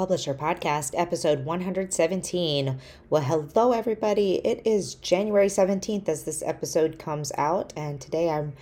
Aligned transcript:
Publish 0.00 0.24
Her 0.24 0.32
Podcast, 0.32 0.94
episode 0.96 1.44
117. 1.44 2.80
Well, 3.10 3.20
hello, 3.20 3.72
everybody. 3.72 4.36
It 4.36 4.62
is 4.64 4.94
January 4.94 5.48
17th 5.48 6.08
as 6.08 6.24
this 6.24 6.42
episode 6.42 6.98
comes 6.98 7.32
out, 7.36 7.74
and 7.76 8.00
today 8.00 8.30
I'm 8.30 8.54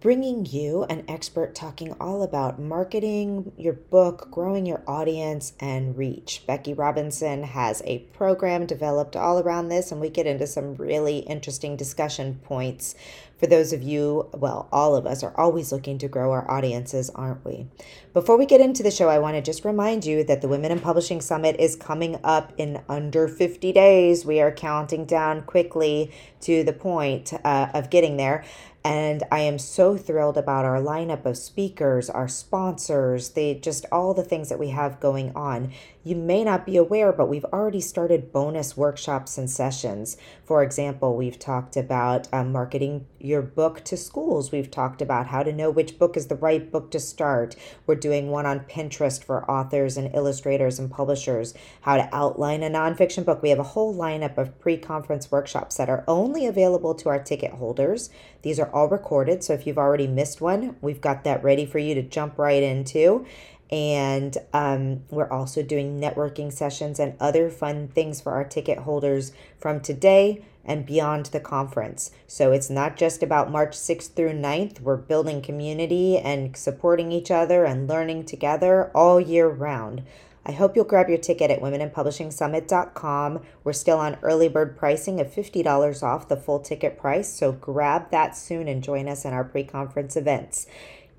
bringing 0.00 0.44
you 0.44 0.84
an 0.84 1.04
expert 1.08 1.54
talking 1.54 1.94
all 1.98 2.22
about 2.22 2.60
marketing 2.60 3.50
your 3.56 3.72
book, 3.72 4.28
growing 4.30 4.66
your 4.66 4.82
audience, 4.86 5.54
and 5.58 5.96
reach. 5.96 6.42
Becky 6.46 6.74
Robinson 6.74 7.42
has 7.42 7.82
a 7.84 8.00
program 8.12 8.66
developed 8.66 9.16
all 9.16 9.38
around 9.38 9.68
this, 9.68 9.90
and 9.90 10.00
we 10.00 10.10
get 10.10 10.26
into 10.26 10.46
some 10.46 10.74
really 10.74 11.18
interesting 11.20 11.76
discussion 11.76 12.38
points. 12.44 12.94
For 13.38 13.46
those 13.46 13.72
of 13.74 13.82
you, 13.82 14.30
well, 14.32 14.66
all 14.72 14.96
of 14.96 15.06
us 15.06 15.22
are 15.22 15.38
always 15.38 15.70
looking 15.70 15.98
to 15.98 16.08
grow 16.08 16.32
our 16.32 16.50
audiences, 16.50 17.10
aren't 17.10 17.44
we? 17.44 17.66
Before 18.14 18.38
we 18.38 18.46
get 18.46 18.62
into 18.62 18.82
the 18.82 18.90
show, 18.90 19.10
I 19.10 19.18
want 19.18 19.36
to 19.36 19.42
just 19.42 19.64
remind 19.64 20.06
you 20.06 20.24
that 20.24 20.40
the 20.40 20.48
Women 20.48 20.72
in 20.72 20.80
Publishing 20.80 21.20
Summit 21.20 21.56
is 21.58 21.76
coming 21.76 22.18
up 22.24 22.54
in 22.56 22.80
under 22.88 23.28
50 23.28 23.72
days. 23.72 24.24
We 24.24 24.40
are 24.40 24.50
counting 24.50 25.04
down 25.04 25.42
quickly 25.42 26.10
to 26.40 26.64
the 26.64 26.72
point 26.72 27.34
uh, 27.44 27.68
of 27.74 27.90
getting 27.90 28.16
there. 28.16 28.42
And 28.86 29.24
I 29.32 29.40
am 29.40 29.58
so 29.58 29.96
thrilled 29.96 30.38
about 30.38 30.64
our 30.64 30.80
lineup 30.80 31.26
of 31.26 31.36
speakers, 31.36 32.08
our 32.08 32.28
sponsors, 32.28 33.30
they 33.30 33.56
just 33.56 33.84
all 33.90 34.14
the 34.14 34.22
things 34.22 34.48
that 34.48 34.60
we 34.60 34.68
have 34.68 35.00
going 35.00 35.32
on. 35.34 35.72
You 36.06 36.14
may 36.14 36.44
not 36.44 36.64
be 36.64 36.76
aware, 36.76 37.10
but 37.10 37.28
we've 37.28 37.44
already 37.46 37.80
started 37.80 38.30
bonus 38.30 38.76
workshops 38.76 39.38
and 39.38 39.50
sessions. 39.50 40.16
For 40.44 40.62
example, 40.62 41.16
we've 41.16 41.36
talked 41.36 41.76
about 41.76 42.32
um, 42.32 42.52
marketing 42.52 43.06
your 43.18 43.42
book 43.42 43.82
to 43.86 43.96
schools. 43.96 44.52
We've 44.52 44.70
talked 44.70 45.02
about 45.02 45.26
how 45.26 45.42
to 45.42 45.52
know 45.52 45.68
which 45.68 45.98
book 45.98 46.16
is 46.16 46.28
the 46.28 46.36
right 46.36 46.70
book 46.70 46.92
to 46.92 47.00
start. 47.00 47.56
We're 47.88 47.96
doing 47.96 48.30
one 48.30 48.46
on 48.46 48.60
Pinterest 48.60 49.20
for 49.20 49.50
authors 49.50 49.96
and 49.96 50.14
illustrators 50.14 50.78
and 50.78 50.88
publishers, 50.88 51.54
how 51.80 51.96
to 51.96 52.08
outline 52.14 52.62
a 52.62 52.70
nonfiction 52.70 53.24
book. 53.24 53.42
We 53.42 53.50
have 53.50 53.58
a 53.58 53.64
whole 53.64 53.92
lineup 53.92 54.38
of 54.38 54.60
pre 54.60 54.76
conference 54.76 55.32
workshops 55.32 55.76
that 55.76 55.90
are 55.90 56.04
only 56.06 56.46
available 56.46 56.94
to 56.94 57.08
our 57.08 57.20
ticket 57.20 57.54
holders. 57.54 58.10
These 58.42 58.60
are 58.60 58.70
all 58.72 58.88
recorded, 58.88 59.42
so 59.42 59.54
if 59.54 59.66
you've 59.66 59.76
already 59.76 60.06
missed 60.06 60.40
one, 60.40 60.76
we've 60.80 61.00
got 61.00 61.24
that 61.24 61.42
ready 61.42 61.66
for 61.66 61.80
you 61.80 61.96
to 61.96 62.02
jump 62.02 62.38
right 62.38 62.62
into. 62.62 63.26
And 63.70 64.36
um, 64.52 65.02
we're 65.10 65.30
also 65.30 65.62
doing 65.62 66.00
networking 66.00 66.52
sessions 66.52 67.00
and 67.00 67.14
other 67.18 67.50
fun 67.50 67.88
things 67.88 68.20
for 68.20 68.32
our 68.32 68.44
ticket 68.44 68.78
holders 68.78 69.32
from 69.58 69.80
today 69.80 70.44
and 70.64 70.84
beyond 70.84 71.26
the 71.26 71.40
conference. 71.40 72.10
So 72.26 72.52
it's 72.52 72.68
not 72.68 72.96
just 72.96 73.22
about 73.22 73.50
March 73.50 73.72
6th 73.72 74.14
through 74.14 74.32
9th. 74.32 74.80
We're 74.80 74.96
building 74.96 75.40
community 75.40 76.18
and 76.18 76.56
supporting 76.56 77.12
each 77.12 77.30
other 77.30 77.64
and 77.64 77.88
learning 77.88 78.26
together 78.26 78.90
all 78.94 79.20
year 79.20 79.48
round. 79.48 80.02
I 80.48 80.52
hope 80.52 80.76
you'll 80.76 80.84
grab 80.84 81.08
your 81.08 81.18
ticket 81.18 81.50
at 81.50 81.60
womeninpublishingsummit.com. 81.60 83.40
We're 83.64 83.72
still 83.72 83.98
on 83.98 84.16
early 84.22 84.48
bird 84.48 84.76
pricing 84.76 85.18
of 85.18 85.26
$50 85.26 86.02
off 86.04 86.28
the 86.28 86.36
full 86.36 86.60
ticket 86.60 86.96
price, 86.96 87.28
so 87.28 87.50
grab 87.50 88.12
that 88.12 88.36
soon 88.36 88.68
and 88.68 88.80
join 88.80 89.08
us 89.08 89.24
in 89.24 89.32
our 89.32 89.42
pre 89.42 89.64
conference 89.64 90.16
events 90.16 90.68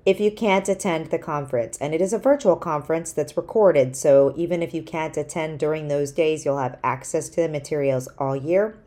if 0.06 0.20
you 0.20 0.30
can't 0.30 0.68
attend 0.68 1.06
the 1.06 1.18
conference. 1.18 1.76
And 1.78 1.94
it 1.94 2.00
is 2.00 2.12
a 2.12 2.18
virtual 2.18 2.56
conference 2.56 3.12
that's 3.12 3.36
recorded. 3.36 3.96
So 3.96 4.32
even 4.36 4.62
if 4.62 4.72
you 4.72 4.82
can't 4.82 5.16
attend 5.16 5.58
during 5.58 5.88
those 5.88 6.12
days, 6.12 6.44
you'll 6.44 6.58
have 6.58 6.78
access 6.82 7.28
to 7.30 7.42
the 7.42 7.48
materials 7.48 8.08
all 8.18 8.36
year. 8.36 8.78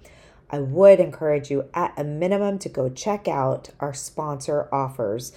I 0.50 0.60
would 0.60 1.00
encourage 1.00 1.50
you 1.50 1.70
at 1.74 1.94
a 1.98 2.04
minimum 2.04 2.60
to 2.60 2.70
go 2.70 2.90
check 2.90 3.28
out 3.28 3.70
our 3.80 3.94
sponsor 3.94 4.68
offers. 4.72 5.32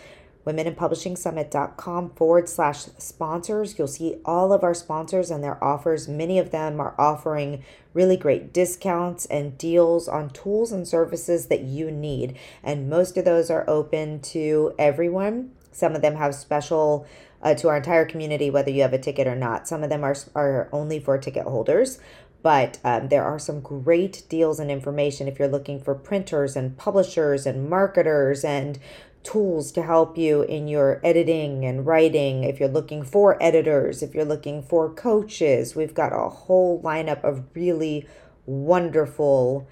WomenInPublishingSummit.com 0.47 2.11
forward 2.11 2.49
slash 2.49 2.85
sponsors. 2.99 3.79
You'll 3.79 3.89
see 3.89 4.17
all 4.25 4.53
of 4.53 4.63
our 4.63 4.75
sponsors 4.75 5.31
and 5.31 5.43
their 5.43 5.63
offers. 5.63 6.09
Many 6.09 6.39
of 6.39 6.51
them 6.51 6.81
are 6.81 6.95
offering 6.99 7.65
really 7.95 8.17
great 8.17 8.53
discounts 8.53 9.25
and 9.27 9.57
deals 9.57 10.09
on 10.09 10.31
tools 10.31 10.73
and 10.73 10.87
services 10.87 11.47
that 11.47 11.63
you 11.63 11.91
need. 11.91 12.37
And 12.63 12.91
most 12.91 13.17
of 13.17 13.25
those 13.25 13.51
are 13.51 13.69
open 13.69 14.21
to 14.21 14.75
everyone. 14.79 15.53
Some 15.75 15.95
of 15.95 16.03
them 16.03 16.17
have 16.17 16.35
special 16.35 17.07
uh, 17.43 17.55
to 17.55 17.69
our 17.69 17.77
entire 17.77 18.05
community, 18.05 18.49
whether 18.51 18.71
you 18.71 18.83
have 18.83 18.93
a 18.93 18.99
ticket 18.99 19.27
or 19.27 19.37
not. 19.37 19.69
Some 19.69 19.83
of 19.83 19.91
them 19.91 20.03
are, 20.03 20.17
are 20.35 20.69
only 20.73 20.99
for 20.99 21.19
ticket 21.19 21.45
holders, 21.45 21.99
but 22.43 22.79
um, 22.85 23.09
there 23.09 23.25
are 23.25 23.39
some 23.39 23.61
great 23.61 24.23
deals 24.29 24.61
and 24.61 24.71
information 24.71 25.29
if 25.29 25.39
you're 25.39 25.49
looking 25.49 25.81
for 25.81 25.95
printers 25.95 26.57
and 26.57 26.77
publishers 26.77 27.47
and 27.47 27.69
marketers 27.69 28.45
and 28.45 28.79
tools 29.23 29.73
to 29.73 29.83
help 29.83 30.17
you 30.19 30.43
in 30.43 30.69
your 30.69 31.01
editing 31.03 31.65
and 31.65 31.87
writing. 31.87 32.45
If 32.45 32.61
you're 32.61 32.69
looking 32.69 33.03
for 33.03 33.43
editors, 33.43 34.03
if 34.03 34.15
you're 34.15 34.25
looking 34.25 34.63
for 34.63 34.93
coaches, 34.93 35.75
we've 35.75 35.95
got 35.95 36.13
a 36.13 36.29
whole 36.29 36.81
lineup 36.83 37.25
of 37.25 37.45
really 37.55 38.07
wonderful 38.47 39.67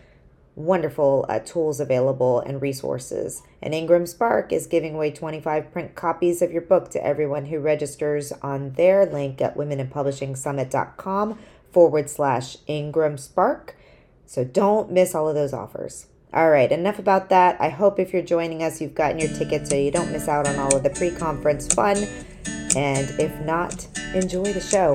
wonderful 0.54 1.24
uh, 1.28 1.38
tools 1.40 1.80
available 1.80 2.40
and 2.40 2.60
resources. 2.60 3.42
And 3.62 3.72
IngramSpark 3.72 4.52
is 4.52 4.66
giving 4.66 4.94
away 4.94 5.10
25 5.10 5.72
print 5.72 5.94
copies 5.94 6.42
of 6.42 6.52
your 6.52 6.62
book 6.62 6.90
to 6.90 7.04
everyone 7.04 7.46
who 7.46 7.58
registers 7.58 8.32
on 8.42 8.72
their 8.72 9.06
link 9.06 9.40
at 9.40 9.56
womeninpublishingsummit.com 9.56 11.38
forward 11.70 12.10
slash 12.10 12.58
IngramSpark. 12.68 13.70
So 14.26 14.44
don't 14.44 14.92
miss 14.92 15.14
all 15.14 15.28
of 15.28 15.34
those 15.34 15.52
offers. 15.52 16.06
All 16.34 16.50
right, 16.50 16.72
enough 16.72 16.98
about 16.98 17.28
that. 17.28 17.60
I 17.60 17.68
hope 17.68 17.98
if 17.98 18.12
you're 18.12 18.22
joining 18.22 18.62
us, 18.62 18.80
you've 18.80 18.94
gotten 18.94 19.18
your 19.18 19.28
ticket 19.28 19.68
so 19.68 19.76
you 19.76 19.90
don't 19.90 20.10
miss 20.10 20.28
out 20.28 20.48
on 20.48 20.58
all 20.58 20.74
of 20.74 20.82
the 20.82 20.90
pre 20.90 21.10
conference 21.10 21.72
fun. 21.74 21.98
And 22.74 23.10
if 23.20 23.38
not, 23.40 23.86
enjoy 24.14 24.50
the 24.52 24.60
show. 24.60 24.94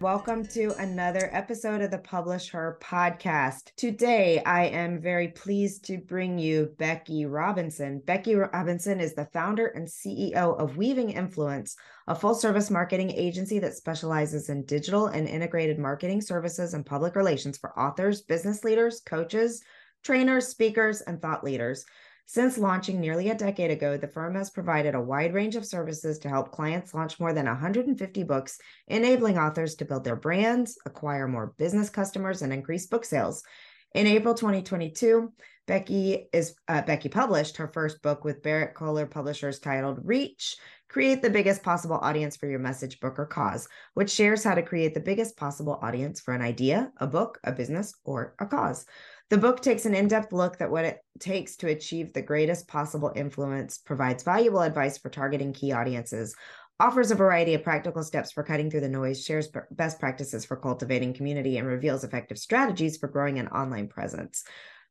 Welcome 0.00 0.46
to 0.50 0.72
another 0.78 1.28
episode 1.32 1.80
of 1.80 1.90
the 1.90 1.98
Publish 1.98 2.50
Her 2.50 2.78
podcast. 2.80 3.74
Today, 3.74 4.40
I 4.46 4.66
am 4.66 5.00
very 5.00 5.26
pleased 5.26 5.84
to 5.86 5.98
bring 5.98 6.38
you 6.38 6.72
Becky 6.78 7.26
Robinson. 7.26 8.00
Becky 8.06 8.36
Robinson 8.36 9.00
is 9.00 9.14
the 9.14 9.28
founder 9.32 9.66
and 9.66 9.88
CEO 9.88 10.56
of 10.56 10.76
Weaving 10.76 11.10
Influence, 11.10 11.74
a 12.06 12.14
full 12.14 12.36
service 12.36 12.70
marketing 12.70 13.10
agency 13.10 13.58
that 13.58 13.74
specializes 13.74 14.50
in 14.50 14.64
digital 14.66 15.08
and 15.08 15.26
integrated 15.26 15.80
marketing 15.80 16.20
services 16.20 16.74
and 16.74 16.86
public 16.86 17.16
relations 17.16 17.58
for 17.58 17.76
authors, 17.76 18.22
business 18.22 18.62
leaders, 18.62 19.00
coaches, 19.04 19.64
trainers, 20.04 20.46
speakers, 20.46 21.00
and 21.00 21.20
thought 21.20 21.42
leaders. 21.42 21.84
Since 22.30 22.58
launching 22.58 23.00
nearly 23.00 23.30
a 23.30 23.34
decade 23.34 23.70
ago, 23.70 23.96
the 23.96 24.06
firm 24.06 24.34
has 24.34 24.50
provided 24.50 24.94
a 24.94 25.00
wide 25.00 25.32
range 25.32 25.56
of 25.56 25.64
services 25.64 26.18
to 26.18 26.28
help 26.28 26.52
clients 26.52 26.92
launch 26.92 27.18
more 27.18 27.32
than 27.32 27.46
150 27.46 28.22
books, 28.24 28.58
enabling 28.86 29.38
authors 29.38 29.76
to 29.76 29.86
build 29.86 30.04
their 30.04 30.14
brands, 30.14 30.76
acquire 30.84 31.26
more 31.26 31.54
business 31.56 31.88
customers, 31.88 32.42
and 32.42 32.52
increase 32.52 32.86
book 32.86 33.06
sales. 33.06 33.42
In 33.94 34.06
April 34.06 34.34
2022, 34.34 35.32
Becky 35.66 36.28
is 36.34 36.54
uh, 36.68 36.82
Becky 36.82 37.08
published 37.08 37.56
her 37.56 37.68
first 37.68 38.02
book 38.02 38.24
with 38.24 38.42
Berrett-Koehler 38.42 39.10
Publishers 39.10 39.58
titled 39.58 40.00
Reach: 40.02 40.58
Create 40.88 41.22
the 41.22 41.30
Biggest 41.30 41.62
Possible 41.62 41.96
Audience 41.96 42.36
for 42.36 42.46
Your 42.46 42.58
Message, 42.58 43.00
Book, 43.00 43.18
or 43.18 43.24
Cause, 43.24 43.68
which 43.94 44.10
shares 44.10 44.44
how 44.44 44.54
to 44.54 44.62
create 44.62 44.92
the 44.92 45.00
biggest 45.00 45.38
possible 45.38 45.78
audience 45.80 46.20
for 46.20 46.34
an 46.34 46.42
idea, 46.42 46.92
a 46.98 47.06
book, 47.06 47.38
a 47.44 47.52
business, 47.52 47.94
or 48.04 48.34
a 48.38 48.44
cause. 48.44 48.84
The 49.30 49.38
book 49.38 49.60
takes 49.60 49.84
an 49.84 49.94
in 49.94 50.08
depth 50.08 50.32
look 50.32 50.60
at 50.60 50.70
what 50.70 50.86
it 50.86 51.00
takes 51.18 51.56
to 51.56 51.68
achieve 51.68 52.12
the 52.12 52.22
greatest 52.22 52.66
possible 52.66 53.12
influence, 53.14 53.76
provides 53.76 54.22
valuable 54.22 54.62
advice 54.62 54.96
for 54.96 55.10
targeting 55.10 55.52
key 55.52 55.72
audiences, 55.72 56.34
offers 56.80 57.10
a 57.10 57.14
variety 57.14 57.52
of 57.52 57.62
practical 57.62 58.02
steps 58.02 58.32
for 58.32 58.42
cutting 58.42 58.70
through 58.70 58.80
the 58.80 58.88
noise, 58.88 59.22
shares 59.22 59.50
best 59.70 60.00
practices 60.00 60.46
for 60.46 60.56
cultivating 60.56 61.12
community, 61.12 61.58
and 61.58 61.66
reveals 61.66 62.04
effective 62.04 62.38
strategies 62.38 62.96
for 62.96 63.08
growing 63.08 63.38
an 63.38 63.48
online 63.48 63.88
presence. 63.88 64.44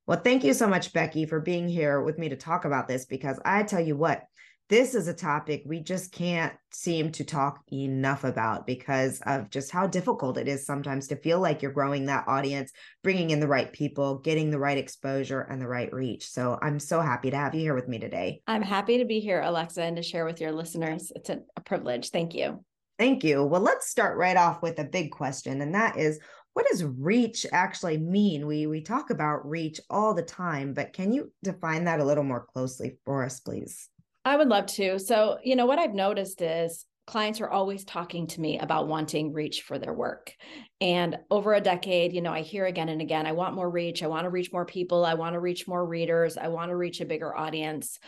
Well, 0.05 0.21
thank 0.23 0.43
you 0.43 0.53
so 0.53 0.67
much, 0.67 0.93
Becky, 0.93 1.25
for 1.25 1.39
being 1.39 1.67
here 1.67 2.01
with 2.01 2.19
me 2.19 2.29
to 2.29 2.35
talk 2.35 2.65
about 2.65 2.87
this 2.87 3.05
because 3.05 3.39
I 3.43 3.63
tell 3.63 3.81
you 3.81 3.97
what, 3.97 4.21
this 4.69 4.95
is 4.95 5.07
a 5.07 5.13
topic 5.13 5.63
we 5.65 5.79
just 5.79 6.11
can't 6.11 6.53
seem 6.71 7.11
to 7.13 7.23
talk 7.23 7.61
enough 7.71 8.25
about 8.25 8.67
because 8.67 9.21
of 9.25 9.49
just 9.49 9.71
how 9.71 9.87
difficult 9.87 10.37
it 10.37 10.47
is 10.47 10.65
sometimes 10.65 11.07
to 11.07 11.15
feel 11.15 11.39
like 11.39 11.61
you're 11.61 11.71
growing 11.71 12.05
that 12.05 12.27
audience, 12.27 12.73
bringing 13.01 13.29
in 13.29 13.39
the 13.39 13.47
right 13.47 13.71
people, 13.71 14.17
getting 14.19 14.51
the 14.51 14.59
right 14.59 14.77
exposure 14.77 15.41
and 15.41 15.61
the 15.61 15.67
right 15.67 15.93
reach. 15.93 16.27
So 16.27 16.59
I'm 16.61 16.79
so 16.79 16.99
happy 16.99 17.31
to 17.31 17.37
have 17.37 17.55
you 17.55 17.61
here 17.61 17.75
with 17.75 17.87
me 17.87 17.97
today. 17.97 18.41
I'm 18.45 18.61
happy 18.61 18.97
to 18.97 19.05
be 19.05 19.21
here, 19.21 19.41
Alexa, 19.41 19.81
and 19.81 19.95
to 19.95 20.03
share 20.03 20.25
with 20.25 20.41
your 20.41 20.51
listeners. 20.51 21.13
It's 21.15 21.29
a, 21.29 21.39
a 21.55 21.61
privilege. 21.61 22.09
Thank 22.09 22.35
you. 22.35 22.63
Thank 22.99 23.23
you. 23.23 23.43
Well, 23.43 23.61
let's 23.61 23.89
start 23.89 24.17
right 24.17 24.35
off 24.35 24.61
with 24.61 24.79
a 24.79 24.83
big 24.83 25.11
question, 25.11 25.61
and 25.61 25.75
that 25.75 25.97
is 25.97 26.19
what 26.53 26.65
does 26.71 26.83
reach 26.83 27.45
actually 27.51 27.99
mean? 27.99 28.47
We 28.47 28.65
we 28.65 28.81
talk 28.81 29.11
about 29.11 29.47
reach 29.47 29.79
all 29.91 30.15
the 30.15 30.23
time, 30.23 30.73
but 30.73 30.91
can 30.91 31.13
you 31.13 31.31
define 31.43 31.83
that 31.83 31.99
a 31.99 32.03
little 32.03 32.23
more 32.23 32.43
closely 32.43 32.97
for 33.05 33.23
us, 33.23 33.39
please? 33.39 33.89
I 34.27 34.35
would 34.35 34.49
love 34.49 34.65
to. 34.67 34.99
So, 34.99 35.37
you 35.43 35.55
know, 35.55 35.65
what 35.65 35.79
I've 35.79 35.93
noticed 35.93 36.41
is 36.41 36.85
clients 37.05 37.39
are 37.39 37.49
always 37.49 37.85
talking 37.85 38.27
to 38.27 38.41
me 38.41 38.59
about 38.59 38.89
wanting 38.89 39.31
reach 39.31 39.61
for 39.61 39.79
their 39.79 39.93
work. 39.93 40.33
And 40.81 41.17
over 41.31 41.53
a 41.53 41.61
decade, 41.61 42.11
you 42.11 42.21
know, 42.21 42.33
I 42.33 42.41
hear 42.41 42.65
again 42.65 42.89
and 42.89 43.01
again, 43.01 43.25
I 43.25 43.31
want 43.31 43.55
more 43.55 43.69
reach. 43.69 44.03
I 44.03 44.07
want 44.07 44.25
to 44.25 44.29
reach 44.29 44.51
more 44.51 44.65
people. 44.65 45.05
I 45.05 45.13
want 45.13 45.33
to 45.33 45.39
reach 45.39 45.65
more 45.65 45.85
readers. 45.85 46.35
I 46.35 46.49
want 46.49 46.69
to 46.69 46.75
reach 46.75 46.99
a 46.99 47.05
bigger 47.05 47.35
audience. 47.35 47.99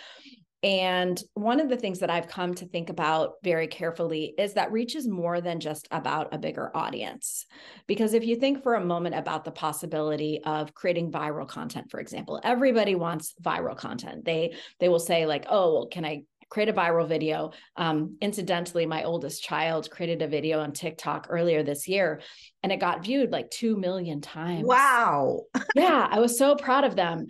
And 0.62 1.22
one 1.36 1.62
of 1.62 1.70
the 1.70 1.78
things 1.78 2.00
that 2.00 2.10
I've 2.10 2.28
come 2.28 2.54
to 2.56 2.66
think 2.66 2.90
about 2.90 3.34
very 3.44 3.68
carefully 3.68 4.34
is 4.38 4.54
that 4.54 4.74
reach 4.74 4.96
is 4.96 5.08
more 5.08 5.40
than 5.40 5.62
just 5.62 5.88
about 5.90 6.34
a 6.34 6.38
bigger 6.38 6.76
audience. 6.76 7.46
Because 7.88 8.14
if 8.14 8.26
you 8.26 8.36
think 8.36 8.62
for 8.62 8.76
a 8.76 8.84
moment 8.84 9.16
about 9.16 9.46
the 9.46 9.52
possibility 9.52 10.42
of 10.44 10.74
creating 10.74 11.12
viral 11.12 11.48
content, 11.48 11.90
for 11.90 12.02
example, 12.02 12.42
everybody 12.44 12.96
wants 12.96 13.34
viral 13.42 13.78
content. 13.78 14.26
They 14.26 14.54
they 14.80 14.90
will 14.90 15.00
say 15.00 15.26
like, 15.26 15.46
"Oh, 15.50 15.74
well, 15.74 15.88
can 15.88 16.04
I 16.04 16.24
create 16.50 16.70
a 16.70 16.74
viral 16.74 17.08
video. 17.08 17.52
Um, 17.76 18.18
incidentally, 18.22 18.86
my 18.86 19.04
oldest 19.04 19.44
child 19.44 19.90
created 19.90 20.22
a 20.22 20.28
video 20.28 20.60
on 20.60 20.74
TikTok 20.74 21.28
earlier 21.30 21.64
this 21.64 21.88
year 21.88 22.22
and 22.64 22.72
it 22.72 22.80
got 22.80 23.04
viewed 23.04 23.32
like 23.32 23.52
2 23.52 23.78
million 23.78 24.20
times. 24.20 24.66
Wow. 24.66 25.42
yeah, 25.76 26.08
I 26.10 26.20
was 26.20 26.38
so 26.38 26.56
proud 26.56 26.84
of 26.84 26.96
them. 26.96 27.28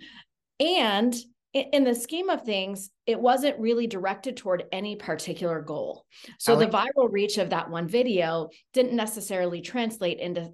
And 0.58 1.14
in 1.52 1.84
the 1.84 1.94
scheme 1.94 2.30
of 2.30 2.42
things, 2.42 2.90
it 3.06 3.20
wasn't 3.20 3.58
really 3.58 3.86
directed 3.86 4.36
toward 4.36 4.64
any 4.72 4.96
particular 4.96 5.60
goal. 5.60 6.06
So 6.38 6.54
like 6.54 6.70
the 6.70 6.76
viral 6.76 7.10
reach 7.10 7.38
of 7.38 7.50
that 7.50 7.70
one 7.70 7.88
video 7.88 8.50
didn't 8.72 8.94
necessarily 8.94 9.60
translate 9.60 10.20
into 10.20 10.52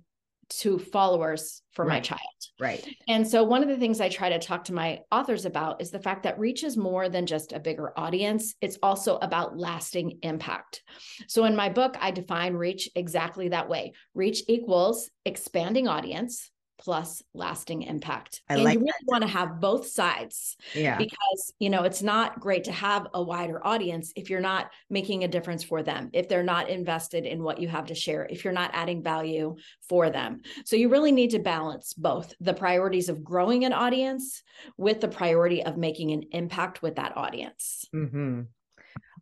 to 0.49 0.79
followers 0.79 1.63
for 1.73 1.85
right. 1.85 1.95
my 1.95 2.01
child. 2.01 2.21
Right. 2.61 2.87
And 3.09 3.27
so 3.27 3.43
one 3.43 3.63
of 3.63 3.69
the 3.69 3.77
things 3.77 4.01
I 4.01 4.09
try 4.09 4.29
to 4.29 4.39
talk 4.39 4.65
to 4.65 4.73
my 4.73 5.01
authors 5.11 5.45
about 5.45 5.83
is 5.83 5.91
the 5.91 5.99
fact 5.99 6.23
that 6.23 6.39
reach 6.39 6.63
is 6.63 6.77
more 6.77 7.09
than 7.09 7.27
just 7.27 7.53
a 7.53 7.59
bigger 7.59 7.93
audience, 7.99 8.55
it's 8.61 8.79
also 8.83 9.17
about 9.17 9.59
lasting 9.59 10.21
impact. 10.23 10.83
So 11.27 11.45
in 11.45 11.57
my 11.57 11.69
book 11.69 11.97
I 12.01 12.13
define 12.13 12.55
reach 12.55 12.89
exactly 12.95 13.49
that 13.49 13.69
way. 13.69 13.93
Reach 14.15 14.43
equals 14.47 15.11
expanding 15.25 15.89
audience 15.89 16.51
plus 16.79 17.23
lasting 17.35 17.83
impact. 17.83 18.43
I 18.49 18.55
and 18.55 18.65
like 18.65 18.75
you 18.75 18.81
really 18.81 18.93
that. 19.07 19.11
want 19.11 19.23
to 19.23 19.29
have 19.29 19.61
both 19.61 19.87
sides. 19.87 20.57
Yeah. 20.75 20.99
Because, 20.99 21.55
you 21.59 21.71
know, 21.71 21.85
it's 21.85 22.03
not 22.03 22.41
great 22.41 22.65
to 22.65 22.73
have 22.73 23.07
a 23.15 23.23
wider 23.23 23.65
audience 23.67 24.13
if 24.17 24.31
you're 24.31 24.41
not 24.41 24.71
making 24.91 25.25
a 25.25 25.29
difference 25.29 25.65
for 25.65 25.83
them, 25.83 26.11
if 26.13 26.29
they're 26.29 26.43
not 26.43 26.69
invested 26.69 27.25
in 27.25 27.43
what 27.43 27.61
you 27.61 27.69
have 27.69 27.87
to 27.87 27.95
share, 27.95 28.27
if 28.31 28.45
you're 28.45 28.53
not 28.53 28.71
adding 28.75 29.03
value 29.03 29.57
for 29.89 30.11
them. 30.11 30.41
So 30.65 30.77
you 30.77 30.89
really 30.89 31.13
need 31.13 31.31
to 31.31 31.39
balance 31.39 31.95
both 31.95 32.35
the 32.41 32.55
priorities 32.55 33.09
of 33.09 33.25
growing 33.25 33.65
an 33.65 33.73
audience 33.73 34.43
with 34.77 35.01
the 35.01 35.09
priority 35.09 35.63
of 35.63 35.77
making 35.77 36.13
an 36.13 36.25
impact 36.33 36.83
with 36.83 36.97
that 36.97 37.17
audience. 37.17 37.87
Mm-hmm. 37.95 38.43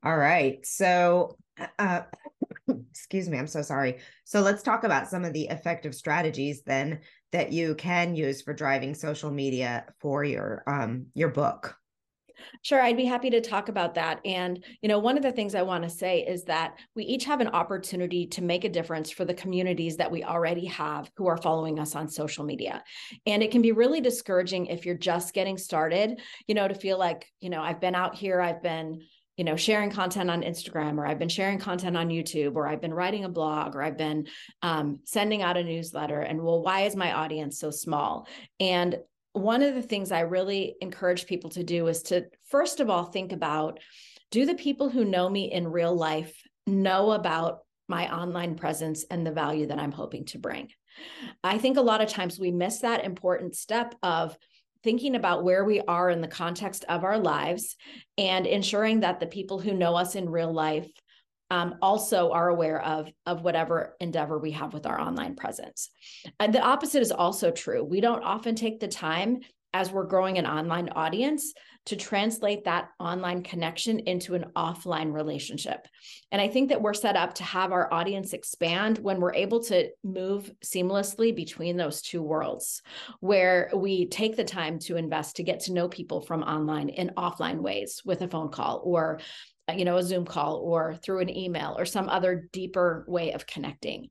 All 0.05 0.17
right. 0.17 0.65
So, 0.67 1.37
uh, 1.79 2.03
excuse 2.91 3.29
me, 3.29 3.39
I'm 3.39 3.47
so 3.47 3.63
sorry. 3.63 3.99
So, 4.25 4.41
let's 4.41 4.63
talk 4.63 4.85
about 4.85 5.09
some 5.09 5.25
of 5.25 5.33
the 5.33 5.49
effective 5.49 5.95
strategies 5.95 6.63
then 6.63 7.01
that 7.35 7.53
you 7.53 7.75
can 7.75 8.15
use 8.15 8.43
for 8.43 8.55
driving 8.55 8.95
social 8.95 9.29
media 9.29 9.85
for 9.99 10.23
your 10.23 10.63
um 10.69 11.07
your 11.15 11.31
book. 11.31 11.77
Sure, 12.63 12.81
I'd 12.81 12.97
be 12.97 13.05
happy 13.05 13.29
to 13.31 13.41
talk 13.41 13.69
about 13.69 13.95
that. 13.95 14.21
And, 14.25 14.65
you 14.83 14.89
know, 14.89 15.01
one 15.01 15.17
of 15.17 15.23
the 15.25 15.33
things 15.33 15.55
I 15.55 15.63
want 15.63 15.83
to 15.83 15.91
say 15.91 16.21
is 16.21 16.45
that 16.45 16.77
we 16.95 17.05
each 17.05 17.25
have 17.25 17.41
an 17.41 17.49
opportunity 17.49 18.27
to 18.29 18.43
make 18.43 18.65
a 18.65 18.69
difference 18.69 19.11
for 19.11 19.25
the 19.25 19.35
communities 19.35 19.97
that 19.97 20.11
we 20.11 20.23
already 20.23 20.67
have 20.67 21.11
who 21.17 21.27
are 21.27 21.37
following 21.37 21.81
us 21.81 21.97
on 21.97 22.09
social 22.09 22.45
media. 22.45 22.85
And 23.27 23.43
it 23.43 23.51
can 23.51 23.63
be 23.63 23.73
really 23.73 24.01
discouraging 24.01 24.67
if 24.67 24.87
you're 24.87 24.95
just 24.95 25.35
getting 25.35 25.59
started, 25.59 26.21
you 26.47 26.55
know, 26.55 26.69
to 26.69 26.75
feel 26.75 26.99
like, 26.99 27.27
you 27.41 27.51
know, 27.51 27.63
I've 27.63 27.81
been 27.81 27.97
out 27.97 28.15
here, 28.15 28.41
I've 28.41 28.63
been 28.63 29.03
you 29.37 29.45
know 29.45 29.57
sharing 29.57 29.91
content 29.91 30.31
on 30.31 30.43
instagram 30.43 30.99
or 30.99 31.07
i've 31.07 31.19
been 31.19 31.29
sharing 31.29 31.59
content 31.59 31.97
on 31.97 32.09
youtube 32.09 32.55
or 32.55 32.67
i've 32.67 32.81
been 32.81 32.95
writing 32.95 33.25
a 33.25 33.29
blog 33.29 33.75
or 33.75 33.83
i've 33.83 33.99
been 33.99 34.27
um, 34.63 35.01
sending 35.05 35.43
out 35.43 35.57
a 35.57 35.65
newsletter 35.65 36.21
and 36.21 36.41
well 36.41 36.63
why 36.63 36.83
is 36.83 36.97
my 36.97 37.13
audience 37.13 37.59
so 37.59 37.71
small? 37.71 38.27
And 38.61 38.99
one 39.33 39.63
of 39.63 39.75
the 39.75 39.83
things 39.83 40.13
i 40.13 40.21
really 40.21 40.77
encourage 40.81 41.27
people 41.27 41.51
to 41.51 41.65
do 41.65 41.89
is 41.89 42.03
to 42.03 42.27
first 42.49 42.81
of 42.81 42.89
all 42.89 43.05
think 43.05 43.33
about 43.33 43.81
do 44.31 44.47
the 44.47 44.55
people 44.55 44.89
who 44.89 45.05
know 45.05 45.29
me 45.29 45.51
in 45.53 45.69
real 45.69 45.95
life 45.95 46.43
know 46.67 47.13
about 47.13 47.61
my 47.89 48.13
online 48.15 48.55
presence 48.55 49.05
and 49.11 49.27
the 49.27 49.33
value 49.33 49.67
that 49.67 49.79
i'm 49.79 49.93
hoping 49.93 50.25
to 50.27 50.39
bring? 50.39 50.69
I 51.43 51.59
think 51.59 51.77
a 51.77 51.83
lot 51.83 52.01
of 52.01 52.09
times 52.09 52.39
we 52.39 52.51
miss 52.51 52.79
that 52.81 53.05
important 53.05 53.57
step 53.57 53.95
of 54.03 54.37
thinking 54.85 55.17
about 55.17 55.43
where 55.43 55.65
we 55.65 55.81
are 55.81 56.11
in 56.11 56.21
the 56.21 56.29
context 56.29 56.85
of 56.89 57.03
our 57.03 57.19
lives 57.19 57.77
and 58.19 58.47
ensuring 58.47 59.01
that 59.01 59.19
the 59.19 59.27
people 59.27 59.59
who 59.59 59.73
know 59.73 59.97
us 59.97 60.15
in 60.15 60.29
real 60.29 60.53
life 60.53 60.89
um, 61.51 61.77
also 61.83 62.31
are 62.33 62.49
aware 62.49 62.83
of 62.83 63.11
of 63.27 63.43
whatever 63.43 63.97
endeavor 64.01 64.39
we 64.39 64.53
have 64.53 64.73
with 64.73 64.87
our 64.87 65.01
online 65.01 65.35
presence. 65.35 65.91
And 66.39 66.55
the 66.55 66.63
opposite 66.63 67.03
is 67.03 67.13
also 67.13 67.51
true. 67.51 67.83
We 67.85 68.01
don't 68.01 68.23
often 68.23 68.55
take 68.55 68.81
the 68.81 68.89
time 68.89 69.41
as 69.75 69.91
we're 69.91 70.07
growing 70.07 70.39
an 70.39 70.47
online 70.47 70.89
audience 70.91 71.53
to 71.87 71.97
translate 71.97 72.65
that 72.65 72.89
online 72.99 73.43
connection 73.43 73.99
into 73.99 74.35
an 74.35 74.47
offline 74.57 75.13
relationship. 75.13 75.87
And 76.33 76.41
I 76.41 76.49
think 76.49 76.71
that 76.71 76.81
we're 76.81 76.95
set 76.95 77.17
up 77.17 77.35
to 77.35 77.45
have 77.45 77.73
our 77.73 77.93
audience 77.93 78.33
expand 78.33 78.99
when 78.99 79.21
we're 79.21 79.35
able 79.35 79.63
to 79.65 79.91
move 80.03 80.51
seamlessly 80.65 81.37
between 81.37 81.77
those 81.77 82.01
two 82.01 82.23
worlds, 82.23 82.81
where 83.21 83.71
we 83.75 84.07
take 84.07 84.37
the 84.37 84.45
time 84.45 84.79
to 84.81 84.97
invest 84.97 85.37
to 85.37 85.43
get 85.43 85.61
to 85.61 85.75
know 85.75 85.89
people 85.89 86.23
from 86.23 86.43
online 86.43 86.89
in 86.89 87.11
offline 87.19 87.59
ways 87.59 88.01
with 88.05 88.23
a 88.23 88.29
phone 88.29 88.49
call 88.49 88.81
or 88.85 89.21
you 89.75 89.85
know 89.85 89.97
a 89.97 90.03
zoom 90.03 90.27
call 90.27 90.57
or 90.57 90.95
through 91.03 91.21
an 91.21 91.35
email 91.35 91.75
or 91.79 91.87
some 91.87 92.09
other 92.09 92.49
deeper 92.53 93.05
way 93.09 93.33
of 93.33 93.47
connecting 93.47 94.11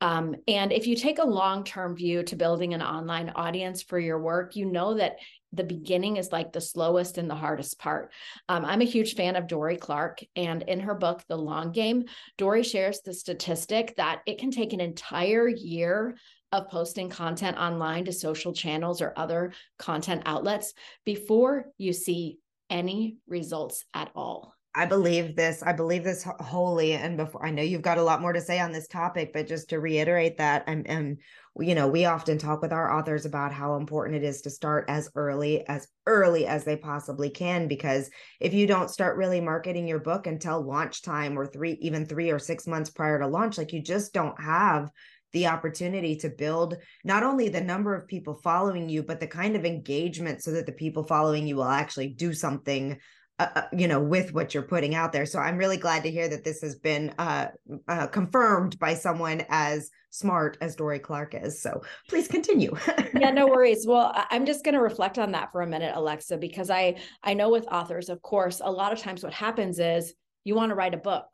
um, 0.00 0.36
and 0.46 0.72
if 0.72 0.86
you 0.86 0.94
take 0.94 1.18
a 1.18 1.24
long 1.24 1.64
term 1.64 1.96
view 1.96 2.22
to 2.24 2.36
building 2.36 2.74
an 2.74 2.82
online 2.82 3.30
audience 3.30 3.82
for 3.82 3.98
your 3.98 4.20
work, 4.20 4.54
you 4.54 4.66
know 4.66 4.94
that 4.94 5.16
the 5.52 5.64
beginning 5.64 6.18
is 6.18 6.30
like 6.30 6.52
the 6.52 6.60
slowest 6.60 7.18
and 7.18 7.28
the 7.28 7.34
hardest 7.34 7.78
part. 7.78 8.12
Um, 8.48 8.64
I'm 8.64 8.82
a 8.82 8.86
huge 8.86 9.14
fan 9.14 9.34
of 9.34 9.46
Dorie 9.46 9.76
Clark, 9.76 10.20
and 10.36 10.62
in 10.62 10.80
her 10.80 10.94
book, 10.94 11.24
The 11.28 11.36
Long 11.36 11.72
Game, 11.72 12.04
Dory 12.36 12.62
shares 12.62 13.00
the 13.00 13.14
statistic 13.14 13.96
that 13.96 14.20
it 14.26 14.38
can 14.38 14.50
take 14.50 14.72
an 14.72 14.80
entire 14.80 15.48
year 15.48 16.16
of 16.52 16.68
posting 16.68 17.10
content 17.10 17.58
online 17.58 18.04
to 18.06 18.12
social 18.12 18.52
channels 18.52 19.02
or 19.02 19.12
other 19.16 19.52
content 19.78 20.22
outlets 20.26 20.74
before 21.04 21.66
you 21.76 21.92
see 21.92 22.38
any 22.70 23.16
results 23.26 23.84
at 23.94 24.10
all. 24.14 24.54
I 24.74 24.86
believe 24.86 25.34
this. 25.34 25.62
I 25.62 25.72
believe 25.72 26.04
this 26.04 26.24
wholly. 26.40 26.92
And 26.92 27.16
before 27.16 27.44
I 27.44 27.50
know 27.50 27.62
you've 27.62 27.82
got 27.82 27.98
a 27.98 28.02
lot 28.02 28.20
more 28.20 28.32
to 28.32 28.40
say 28.40 28.60
on 28.60 28.70
this 28.70 28.86
topic, 28.86 29.32
but 29.32 29.48
just 29.48 29.70
to 29.70 29.80
reiterate 29.80 30.38
that, 30.38 30.64
and 30.66 30.86
and 30.88 31.18
you 31.58 31.74
know, 31.74 31.88
we 31.88 32.04
often 32.04 32.38
talk 32.38 32.62
with 32.62 32.72
our 32.72 32.96
authors 32.96 33.24
about 33.24 33.52
how 33.52 33.74
important 33.76 34.22
it 34.22 34.26
is 34.26 34.42
to 34.42 34.50
start 34.50 34.84
as 34.88 35.10
early 35.16 35.66
as 35.66 35.88
early 36.06 36.46
as 36.46 36.64
they 36.64 36.76
possibly 36.76 37.30
can, 37.30 37.66
because 37.66 38.10
if 38.40 38.54
you 38.54 38.66
don't 38.66 38.90
start 38.90 39.16
really 39.16 39.40
marketing 39.40 39.88
your 39.88 39.98
book 39.98 40.26
until 40.26 40.62
launch 40.62 41.02
time 41.02 41.36
or 41.36 41.46
three, 41.46 41.72
even 41.80 42.06
three 42.06 42.30
or 42.30 42.38
six 42.38 42.66
months 42.66 42.90
prior 42.90 43.18
to 43.18 43.26
launch, 43.26 43.58
like 43.58 43.72
you 43.72 43.82
just 43.82 44.12
don't 44.12 44.40
have 44.40 44.90
the 45.32 45.46
opportunity 45.46 46.16
to 46.16 46.28
build 46.28 46.76
not 47.04 47.22
only 47.22 47.48
the 47.48 47.60
number 47.60 47.94
of 47.94 48.06
people 48.06 48.40
following 48.42 48.88
you, 48.88 49.02
but 49.02 49.18
the 49.18 49.26
kind 49.26 49.56
of 49.56 49.64
engagement 49.64 50.42
so 50.42 50.52
that 50.52 50.66
the 50.66 50.72
people 50.72 51.02
following 51.02 51.46
you 51.46 51.56
will 51.56 51.64
actually 51.64 52.08
do 52.08 52.32
something 52.32 52.98
uh, 53.38 53.48
uh, 53.54 53.62
you 53.72 53.86
know 53.88 54.00
with 54.00 54.32
what 54.32 54.54
you're 54.54 54.62
putting 54.62 54.94
out 54.94 55.12
there. 55.12 55.26
So 55.26 55.38
i'm 55.38 55.56
really 55.56 55.76
glad 55.76 56.02
to 56.02 56.10
hear 56.10 56.28
that 56.28 56.44
this 56.44 56.60
has 56.62 56.76
been 56.76 57.14
uh, 57.18 57.48
uh, 57.86 58.06
confirmed 58.08 58.78
by 58.78 58.94
someone 58.94 59.44
as 59.48 59.90
smart 60.10 60.58
as 60.60 60.74
dorie 60.74 60.98
clark 60.98 61.34
is. 61.34 61.60
So 61.62 61.82
please 62.08 62.28
continue. 62.28 62.74
Yeah 63.18 63.30
no 63.30 63.46
worries. 63.46 63.86
Well 63.86 64.12
i'm 64.30 64.46
just 64.46 64.64
going 64.64 64.74
to 64.74 64.80
reflect 64.80 65.18
on 65.18 65.32
that 65.32 65.52
for 65.52 65.62
a 65.62 65.66
minute 65.66 65.92
alexa 65.94 66.36
because 66.36 66.70
i 66.70 66.96
i 67.22 67.34
know 67.34 67.50
with 67.50 67.66
authors 67.68 68.08
of 68.08 68.22
course 68.22 68.60
a 68.64 68.70
lot 68.70 68.92
of 68.92 68.98
times 68.98 69.22
what 69.22 69.32
happens 69.32 69.78
is 69.78 70.14
you 70.44 70.54
want 70.54 70.70
to 70.70 70.74
write 70.74 70.94
a 70.94 70.98
book. 70.98 71.26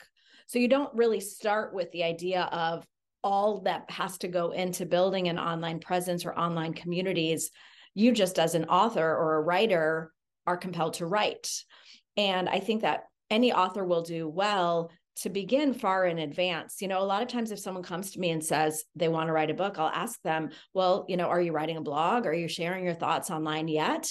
So 0.46 0.58
you 0.58 0.68
don't 0.68 0.94
really 0.94 1.20
start 1.20 1.74
with 1.74 1.90
the 1.92 2.02
idea 2.02 2.42
of 2.52 2.84
all 3.22 3.62
that 3.62 3.90
has 3.90 4.18
to 4.18 4.28
go 4.28 4.50
into 4.50 4.84
building 4.84 5.28
an 5.28 5.38
online 5.38 5.78
presence 5.78 6.26
or 6.26 6.38
online 6.38 6.74
communities. 6.74 7.50
You 7.94 8.12
just 8.12 8.38
as 8.38 8.54
an 8.54 8.64
author 8.64 9.08
or 9.08 9.36
a 9.36 9.40
writer 9.40 10.12
are 10.46 10.56
compelled 10.56 10.94
to 10.94 11.06
write 11.06 11.48
and 12.16 12.48
I 12.48 12.60
think 12.60 12.82
that 12.82 13.04
any 13.30 13.52
author 13.52 13.84
will 13.84 14.02
do 14.02 14.28
well 14.28 14.90
to 15.16 15.30
begin 15.30 15.72
far 15.72 16.06
in 16.06 16.18
advance. 16.18 16.82
You 16.82 16.88
know, 16.88 17.00
a 17.00 17.04
lot 17.04 17.22
of 17.22 17.28
times 17.28 17.52
if 17.52 17.58
someone 17.58 17.84
comes 17.84 18.10
to 18.12 18.20
me 18.20 18.30
and 18.30 18.44
says 18.44 18.84
they 18.96 19.08
want 19.08 19.28
to 19.28 19.32
write 19.32 19.50
a 19.50 19.54
book, 19.54 19.78
I'll 19.78 19.88
ask 19.88 20.20
them, 20.22 20.50
well, 20.72 21.04
you 21.08 21.16
know, 21.16 21.28
are 21.28 21.40
you 21.40 21.52
writing 21.52 21.76
a 21.76 21.82
blog? 21.82 22.26
Are 22.26 22.34
you 22.34 22.48
sharing 22.48 22.84
your 22.84 22.94
thoughts 22.94 23.30
online 23.30 23.68
yet? 23.68 24.08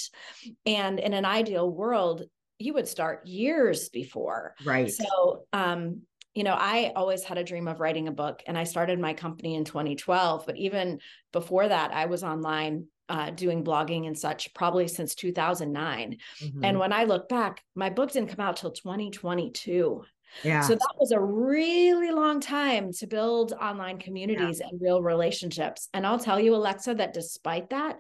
And 0.66 1.00
in 1.00 1.14
an 1.14 1.26
ideal 1.26 1.70
world, 1.70 2.24
you 2.58 2.74
would 2.74 2.88
start 2.88 3.28
years 3.28 3.90
before. 3.90 4.56
Right. 4.64 4.92
So, 4.92 5.46
um, 5.52 6.04
you 6.34 6.44
know, 6.44 6.56
I 6.58 6.94
always 6.96 7.24
had 7.24 7.38
a 7.38 7.44
dream 7.44 7.68
of 7.68 7.80
writing 7.80 8.08
a 8.08 8.12
book 8.12 8.42
and 8.48 8.58
I 8.58 8.64
started 8.64 9.00
my 9.00 9.14
company 9.14 9.56
in 9.56 9.66
2012. 9.66 10.46
But 10.46 10.58
even 10.58 11.00
before 11.32 11.68
that, 11.68 11.94
I 11.94 12.06
was 12.06 12.24
online 12.24 12.88
uh, 13.14 13.30
doing 13.30 13.64
blogging 13.64 14.08
and 14.08 14.18
such 14.18 14.52
probably 14.56 14.88
since 14.88 15.14
2009. 15.14 16.18
Mm-hmm. 16.42 16.66
And 16.66 16.80
when 16.80 16.92
I 16.92 17.04
look 17.04 17.30
back, 17.30 17.64
my 17.76 17.92
book 17.92 18.12
didn't 18.12 18.30
come 18.30 18.44
out 18.44 18.58
till 18.58 18.72
2022. 18.72 20.04
Yeah. 20.42 20.62
So 20.62 20.74
that 20.74 20.96
was 21.00 21.12
a 21.12 21.20
really 21.20 22.10
long 22.10 22.40
time 22.40 22.92
to 22.94 23.06
build 23.06 23.54
online 23.54 24.00
communities 24.00 24.60
yeah. 24.60 24.70
and 24.72 24.82
real 24.82 25.04
relationships. 25.04 25.90
And 25.94 26.08
I'll 26.08 26.18
tell 26.18 26.40
you, 26.40 26.56
Alexa, 26.56 26.96
that 26.96 27.14
despite 27.14 27.70
that, 27.70 28.00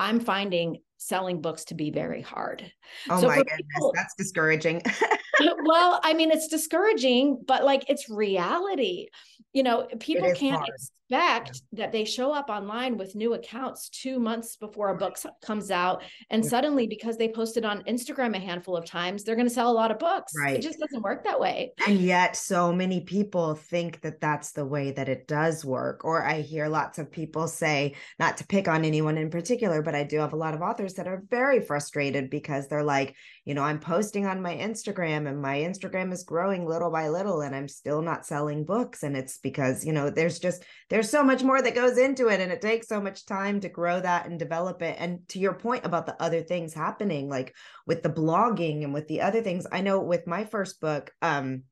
I'm 0.00 0.18
finding 0.18 0.78
selling 1.04 1.40
books 1.40 1.64
to 1.66 1.74
be 1.74 1.90
very 1.90 2.22
hard. 2.22 2.70
Oh 3.10 3.20
so 3.20 3.28
my 3.28 3.36
goodness, 3.36 3.60
people, 3.74 3.92
that's 3.94 4.14
discouraging. 4.14 4.82
Uh, 5.40 5.54
well, 5.64 6.00
I 6.04 6.14
mean, 6.14 6.30
it's 6.30 6.46
discouraging, 6.46 7.42
but 7.46 7.64
like 7.64 7.90
it's 7.90 8.08
reality. 8.08 9.08
You 9.52 9.62
know, 9.62 9.86
people 9.98 10.32
can't 10.34 10.56
hard. 10.56 10.68
expect 10.68 11.60
yeah. 11.70 11.84
that 11.84 11.92
they 11.92 12.04
show 12.04 12.32
up 12.32 12.48
online 12.48 12.96
with 12.96 13.14
new 13.14 13.34
accounts 13.34 13.88
two 13.88 14.18
months 14.18 14.56
before 14.56 14.88
a 14.88 14.96
book 14.96 15.16
comes 15.44 15.70
out. 15.70 16.02
And 16.30 16.42
yeah. 16.42 16.50
suddenly, 16.50 16.86
because 16.86 17.16
they 17.16 17.28
posted 17.28 17.64
on 17.64 17.82
Instagram 17.84 18.34
a 18.34 18.40
handful 18.40 18.76
of 18.76 18.84
times, 18.84 19.22
they're 19.22 19.36
going 19.36 19.46
to 19.46 19.54
sell 19.54 19.70
a 19.70 19.72
lot 19.72 19.92
of 19.92 19.98
books. 19.98 20.32
Right. 20.36 20.56
It 20.56 20.62
just 20.62 20.80
doesn't 20.80 21.02
work 21.02 21.24
that 21.24 21.38
way. 21.38 21.72
And 21.86 22.00
yet, 22.00 22.36
so 22.36 22.72
many 22.72 23.00
people 23.00 23.54
think 23.54 24.00
that 24.00 24.20
that's 24.20 24.52
the 24.52 24.66
way 24.66 24.90
that 24.92 25.08
it 25.08 25.28
does 25.28 25.64
work. 25.64 26.04
Or 26.04 26.24
I 26.24 26.40
hear 26.40 26.68
lots 26.68 26.98
of 26.98 27.12
people 27.12 27.46
say, 27.46 27.94
not 28.18 28.38
to 28.38 28.46
pick 28.46 28.66
on 28.66 28.84
anyone 28.84 29.18
in 29.18 29.30
particular, 29.30 29.82
but 29.82 29.94
I 29.94 30.02
do 30.02 30.18
have 30.18 30.32
a 30.32 30.36
lot 30.36 30.54
of 30.54 30.62
authors 30.62 30.93
that 30.94 31.08
are 31.08 31.22
very 31.30 31.60
frustrated 31.60 32.30
because 32.30 32.68
they're 32.68 32.82
like, 32.82 33.14
you 33.44 33.54
know, 33.54 33.62
I'm 33.62 33.78
posting 33.78 34.26
on 34.26 34.42
my 34.42 34.54
Instagram 34.54 35.28
and 35.28 35.40
my 35.40 35.58
Instagram 35.58 36.12
is 36.12 36.24
growing 36.24 36.66
little 36.66 36.90
by 36.90 37.08
little 37.08 37.40
and 37.40 37.54
I'm 37.54 37.68
still 37.68 38.02
not 38.02 38.26
selling 38.26 38.64
books. 38.64 39.02
And 39.02 39.16
it's 39.16 39.38
because, 39.38 39.84
you 39.84 39.92
know, 39.92 40.10
there's 40.10 40.38
just, 40.38 40.64
there's 40.90 41.10
so 41.10 41.22
much 41.22 41.42
more 41.42 41.60
that 41.60 41.74
goes 41.74 41.98
into 41.98 42.28
it 42.28 42.40
and 42.40 42.50
it 42.50 42.60
takes 42.60 42.88
so 42.88 43.00
much 43.00 43.26
time 43.26 43.60
to 43.60 43.68
grow 43.68 44.00
that 44.00 44.26
and 44.26 44.38
develop 44.38 44.82
it. 44.82 44.96
And 44.98 45.26
to 45.28 45.38
your 45.38 45.54
point 45.54 45.84
about 45.84 46.06
the 46.06 46.20
other 46.22 46.42
things 46.42 46.74
happening, 46.74 47.28
like 47.28 47.54
with 47.86 48.02
the 48.02 48.10
blogging 48.10 48.84
and 48.84 48.94
with 48.94 49.08
the 49.08 49.20
other 49.20 49.42
things, 49.42 49.66
I 49.70 49.80
know 49.80 50.00
with 50.00 50.26
my 50.26 50.44
first 50.44 50.80
book, 50.80 51.10
um, 51.22 51.64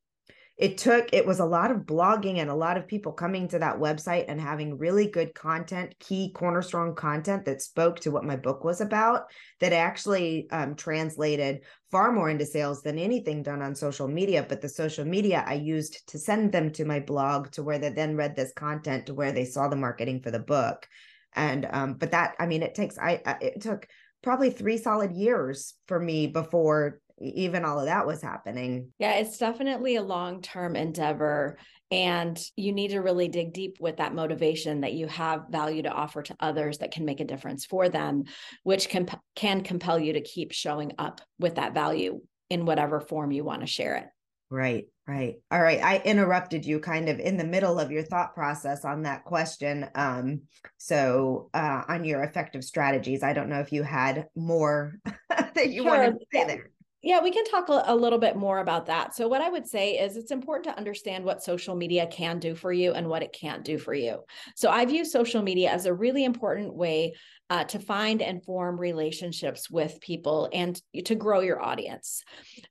it 0.62 0.78
took 0.78 1.09
it 1.12 1.26
was 1.26 1.40
a 1.40 1.45
lot 1.45 1.73
of 1.73 1.78
blogging 1.78 2.38
and 2.38 2.49
a 2.49 2.54
lot 2.54 2.76
of 2.76 2.87
people 2.87 3.11
coming 3.11 3.49
to 3.49 3.59
that 3.59 3.81
website 3.81 4.26
and 4.28 4.40
having 4.40 4.78
really 4.78 5.09
good 5.09 5.35
content 5.35 5.92
key 5.99 6.31
cornerstone 6.37 6.95
content 6.95 7.45
that 7.45 7.61
spoke 7.61 7.99
to 7.99 8.12
what 8.12 8.23
my 8.23 8.37
book 8.37 8.62
was 8.62 8.81
about 8.81 9.25
that 9.59 9.73
actually 9.73 10.47
um, 10.52 10.76
translated 10.76 11.62
far 11.90 12.12
more 12.12 12.31
into 12.31 12.47
sales 12.47 12.81
than 12.81 12.97
anything 12.97 13.42
done 13.42 13.61
on 13.61 13.75
social 13.75 14.07
media. 14.07 14.47
But 14.49 14.61
the 14.61 14.69
social 14.69 15.04
media 15.04 15.45
i 15.49 15.54
used 15.54 16.07
to 16.07 16.19
send 16.21 16.52
them 16.52 16.71
to 16.75 16.85
my 16.85 17.00
blog 17.00 17.50
to 17.52 17.64
where 17.64 17.81
they 17.81 17.90
then 17.90 18.14
read 18.14 18.37
this 18.37 18.52
content 18.52 19.07
to 19.07 19.14
where 19.14 19.33
they 19.33 19.45
saw 19.45 19.66
the 19.66 19.75
marketing 19.75 20.21
for 20.23 20.31
the 20.31 20.38
book. 20.38 20.87
And 21.35 21.66
um, 21.73 21.95
but 21.95 22.12
that 22.12 22.37
i 22.38 22.47
mean 22.47 22.62
it 22.62 22.76
takes 22.76 22.97
i 22.99 23.21
it 23.40 23.62
took 23.62 23.88
probably 24.23 24.50
three 24.50 24.78
solid 24.78 25.11
years 25.11 25.75
for 25.88 25.99
me 25.99 26.28
before 26.28 27.00
even 27.21 27.64
all 27.64 27.78
of 27.78 27.87
that 27.87 28.07
was 28.07 28.23
happening. 28.23 28.92
Yeah, 28.99 29.14
it's 29.14 29.38
definitely 29.38 29.97
a 29.97 30.02
long 30.02 30.42
term 30.42 30.76
endeavor. 30.76 31.59
And 31.90 32.42
you 32.57 32.73
need 32.73 32.92
to 32.92 33.00
really 33.00 33.28
dig 33.28 33.52
deep 33.52 33.76
with 33.78 33.99
that 33.99 34.14
motivation 34.14 34.81
that 34.81 34.95
you 34.95 35.07
have 35.09 35.49
value 35.50 35.83
to 35.83 35.92
offer 35.92 36.23
to 36.23 36.37
others 36.40 36.78
that 36.78 36.90
can 36.90 37.04
make 37.04 37.21
a 37.21 37.25
difference 37.25 37.66
for 37.66 37.90
them, 37.90 38.25
which 38.62 38.88
can, 38.88 39.07
can 39.37 39.61
compel 39.61 39.99
you 39.99 40.14
to 40.14 40.23
keep 40.23 40.52
showing 40.52 40.92
up 40.99 41.21
with 41.38 41.57
that 41.57 41.75
value 41.75 42.23
in 42.49 42.64
whatever 42.64 43.00
form 43.00 43.31
you 43.31 43.45
want 43.45 43.61
to 43.61 43.66
share 43.66 43.97
it. 43.97 44.07
Right, 44.52 44.85
right. 45.09 45.37
All 45.50 45.62
right. 45.62 45.83
I 45.83 46.02
interrupted 46.04 46.66
you 46.66 46.78
kind 46.78 47.09
of 47.09 47.19
in 47.19 47.38
the 47.38 47.45
middle 47.45 47.81
of 47.81 47.90
your 47.90 48.02
thought 48.02 48.35
process 48.35 48.85
on 48.85 49.04
that 49.04 49.25
question. 49.25 49.88
Um, 49.95 50.42
so 50.76 51.49
uh, 51.54 51.85
on 51.88 52.04
your 52.04 52.23
effective 52.23 52.62
strategies, 52.62 53.23
I 53.23 53.33
don't 53.33 53.49
know 53.49 53.61
if 53.61 53.73
you 53.73 53.83
had 53.83 54.26
more 54.37 54.97
that 55.31 55.71
you 55.71 55.83
sure. 55.83 55.90
wanted 55.90 56.19
to 56.19 56.26
say 56.31 56.40
yeah. 56.40 56.47
there. 56.47 56.71
Yeah, 57.02 57.21
we 57.21 57.32
can 57.32 57.44
talk 57.44 57.68
a, 57.68 57.97
little 57.97 58.18
bit 58.18 58.37
more 58.37 58.61
about 58.61 58.87
that. 58.87 59.12
So, 59.14 59.26
what 59.26 59.40
I 59.40 59.49
would 59.49 59.66
say 59.66 59.99
is 59.99 60.16
it's 60.16 60.30
important 60.30 60.64
to 60.66 60.78
understand 60.78 61.25
what 61.25 61.42
social 61.42 61.75
media 61.75 62.06
can 62.06 62.38
do 62.38 62.54
for 62.54 62.73
you 62.73 62.92
and 62.92 63.09
what 63.09 63.25
it 63.25 63.32
can't 63.32 63.64
do 63.64 63.76
for 63.76 63.92
you. 63.92 64.21
So, 64.54 64.71
I 64.71 64.85
view 64.85 65.04
social 65.04 65.42
media 65.42 65.71
as 65.71 65.87
a 65.87 65.92
really 65.92 66.25
important 66.25 66.75
way 66.75 67.14
uh, 67.50 67.64
to 67.64 67.80
find 67.80 68.23
and 68.23 68.44
form 68.44 68.78
relationships 68.78 69.68
with 69.68 70.00
people 70.00 70.49
and 70.52 70.80
to 71.04 71.14
grow 71.16 71.40
your 71.40 71.61
audience. 71.61 72.23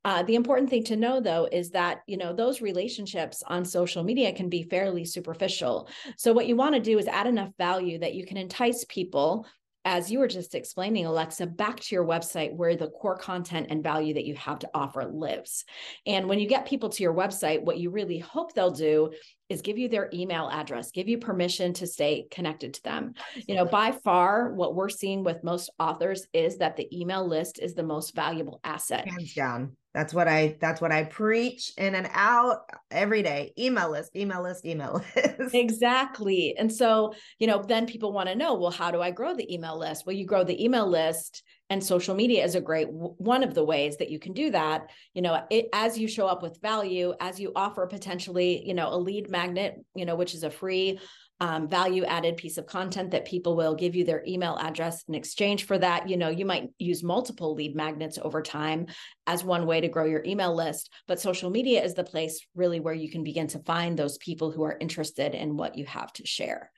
Uh, 0.05 0.23
the 0.23 0.35
important 0.35 0.69
thing 0.69 0.85
to 0.85 0.95
know, 0.95 1.19
though, 1.19 1.50
is 1.51 1.71
that 1.71 2.00
you 2.07 2.15
know 2.15 2.33
those 2.33 2.61
relationships 2.61 3.43
on 3.45 3.65
social 3.65 4.01
media 4.01 4.31
can 4.31 4.47
be 4.47 4.63
fairly 4.63 5.03
superficial. 5.03 5.89
So, 6.17 6.31
what 6.31 6.47
you 6.47 6.55
want 6.55 6.75
to 6.75 6.81
do 6.81 6.97
is 6.97 7.07
add 7.07 7.27
enough 7.27 7.51
value 7.57 8.00
that 8.00 8.15
you 8.15 8.25
can 8.25 8.38
entice 8.38 8.85
people 8.85 9.45
as 9.83 10.11
you 10.11 10.19
were 10.19 10.27
just 10.27 10.53
explaining, 10.53 11.05
Alexa, 11.05 11.47
back 11.47 11.79
to 11.79 11.95
your 11.95 12.05
website 12.05 12.53
where 12.53 12.75
the 12.75 12.89
core 12.89 13.17
content 13.17 13.67
and 13.69 13.83
value 13.83 14.13
that 14.13 14.25
you 14.25 14.35
have 14.35 14.59
to 14.59 14.69
offer 14.73 15.05
lives. 15.05 15.65
And 16.05 16.27
when 16.27 16.39
you 16.39 16.47
get 16.47 16.67
people 16.67 16.89
to 16.89 17.03
your 17.03 17.13
website, 17.13 17.63
what 17.63 17.79
you 17.79 17.89
really 17.89 18.19
hope 18.19 18.53
they'll 18.53 18.71
do 18.71 19.11
is 19.51 19.62
give 19.62 19.77
you 19.77 19.89
their 19.89 20.10
email 20.13 20.50
address, 20.51 20.91
give 20.91 21.10
you 21.10 21.17
permission 21.17 21.74
to 21.74 21.86
stay 21.86 22.25
connected 22.31 22.74
to 22.75 22.84
them. 22.84 23.13
You 23.48 23.55
know, 23.55 23.65
by 23.65 23.91
far, 23.91 24.53
what 24.53 24.75
we're 24.75 24.89
seeing 24.89 25.24
with 25.24 25.43
most 25.43 25.70
authors 25.77 26.25
is 26.34 26.58
that 26.58 26.77
the 26.77 26.88
email 26.98 27.27
list 27.27 27.60
is 27.60 27.75
the 27.75 27.84
most 27.84 28.15
valuable 28.15 28.62
asset. 28.63 29.08
Hands 29.08 29.34
down. 29.34 29.77
That's 29.93 30.13
what 30.13 30.29
I 30.29 30.55
that's 30.62 30.79
what 30.79 30.93
I 30.93 31.03
preach 31.03 31.74
in 31.77 31.96
and 31.96 32.10
out 32.13 32.60
every 32.89 33.22
day. 33.24 33.51
Email 33.60 33.91
list, 33.91 34.15
email 34.15 34.41
list, 34.41 34.65
email 34.65 35.03
list. 35.15 35.53
Exactly. 35.53 36.55
And 36.58 36.72
so, 36.72 37.13
you 37.39 37.48
know, 37.48 37.62
then 37.62 37.86
people 37.86 38.13
want 38.13 38.29
to 38.29 38.36
know, 38.36 38.53
well, 38.53 38.72
how 38.72 38.91
do 38.91 39.01
I 39.01 39.12
grow 39.12 39.36
the 39.36 39.53
email 39.53 39.77
list? 39.77 40.05
Well, 40.05 40.15
you 40.15 40.25
grow 40.25 40.46
the 40.46 40.63
email 40.63 40.88
list 40.88 41.43
and 41.71 41.81
social 41.81 42.13
media 42.13 42.43
is 42.43 42.55
a 42.55 42.61
great 42.61 42.89
one 42.91 43.43
of 43.43 43.53
the 43.53 43.63
ways 43.63 43.95
that 43.95 44.09
you 44.09 44.19
can 44.19 44.33
do 44.33 44.51
that. 44.51 44.89
You 45.13 45.21
know 45.21 45.41
it, 45.49 45.69
as 45.71 45.97
you 45.97 46.07
show 46.09 46.27
up 46.27 46.43
with 46.43 46.61
value 46.61 47.13
as 47.21 47.39
you 47.39 47.53
offer 47.55 47.87
potentially 47.87 48.61
you 48.67 48.73
know 48.73 48.93
a 48.93 48.97
lead 48.97 49.29
magnet 49.29 49.77
you 49.95 50.05
know 50.05 50.15
which 50.15 50.35
is 50.35 50.43
a 50.43 50.51
free 50.51 50.99
um, 51.39 51.69
value 51.69 52.03
added 52.03 52.37
piece 52.37 52.57
of 52.57 52.67
content 52.67 53.11
that 53.11 53.25
people 53.25 53.55
will 53.55 53.73
give 53.73 53.95
you 53.95 54.03
their 54.03 54.21
email 54.27 54.57
address 54.57 55.03
in 55.07 55.15
exchange 55.15 55.63
for 55.63 55.77
that 55.77 56.09
you 56.09 56.17
know 56.17 56.27
you 56.27 56.45
might 56.45 56.67
use 56.77 57.03
multiple 57.03 57.55
lead 57.55 57.73
magnets 57.73 58.19
over 58.21 58.41
time 58.41 58.87
as 59.25 59.41
one 59.43 59.65
way 59.65 59.79
to 59.79 59.87
grow 59.87 60.05
your 60.05 60.23
email 60.25 60.53
list. 60.53 60.91
But 61.07 61.21
social 61.21 61.49
media 61.49 61.81
is 61.81 61.93
the 61.93 62.03
place 62.03 62.45
really 62.53 62.81
where 62.81 62.93
you 62.93 63.09
can 63.09 63.23
begin 63.23 63.47
to 63.47 63.59
find 63.59 63.97
those 63.97 64.17
people 64.17 64.51
who 64.51 64.63
are 64.63 64.77
interested 64.81 65.35
in 65.35 65.55
what 65.55 65.77
you 65.77 65.85
have 65.85 66.11
to 66.13 66.27
share 66.27 66.69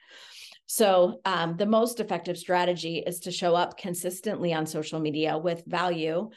so, 0.65 1.20
um, 1.25 1.58
the 1.58 1.65
most 1.65 2.00
effective 2.00 2.38
strategy 2.38 3.03
is 3.05 3.20
to 3.22 3.32
show 3.32 3.55
up 3.55 3.77
consistently 3.77 4.53
on 4.53 4.65
social 4.65 5.00
media 5.00 5.38
with 5.38 5.63
value 5.65 6.29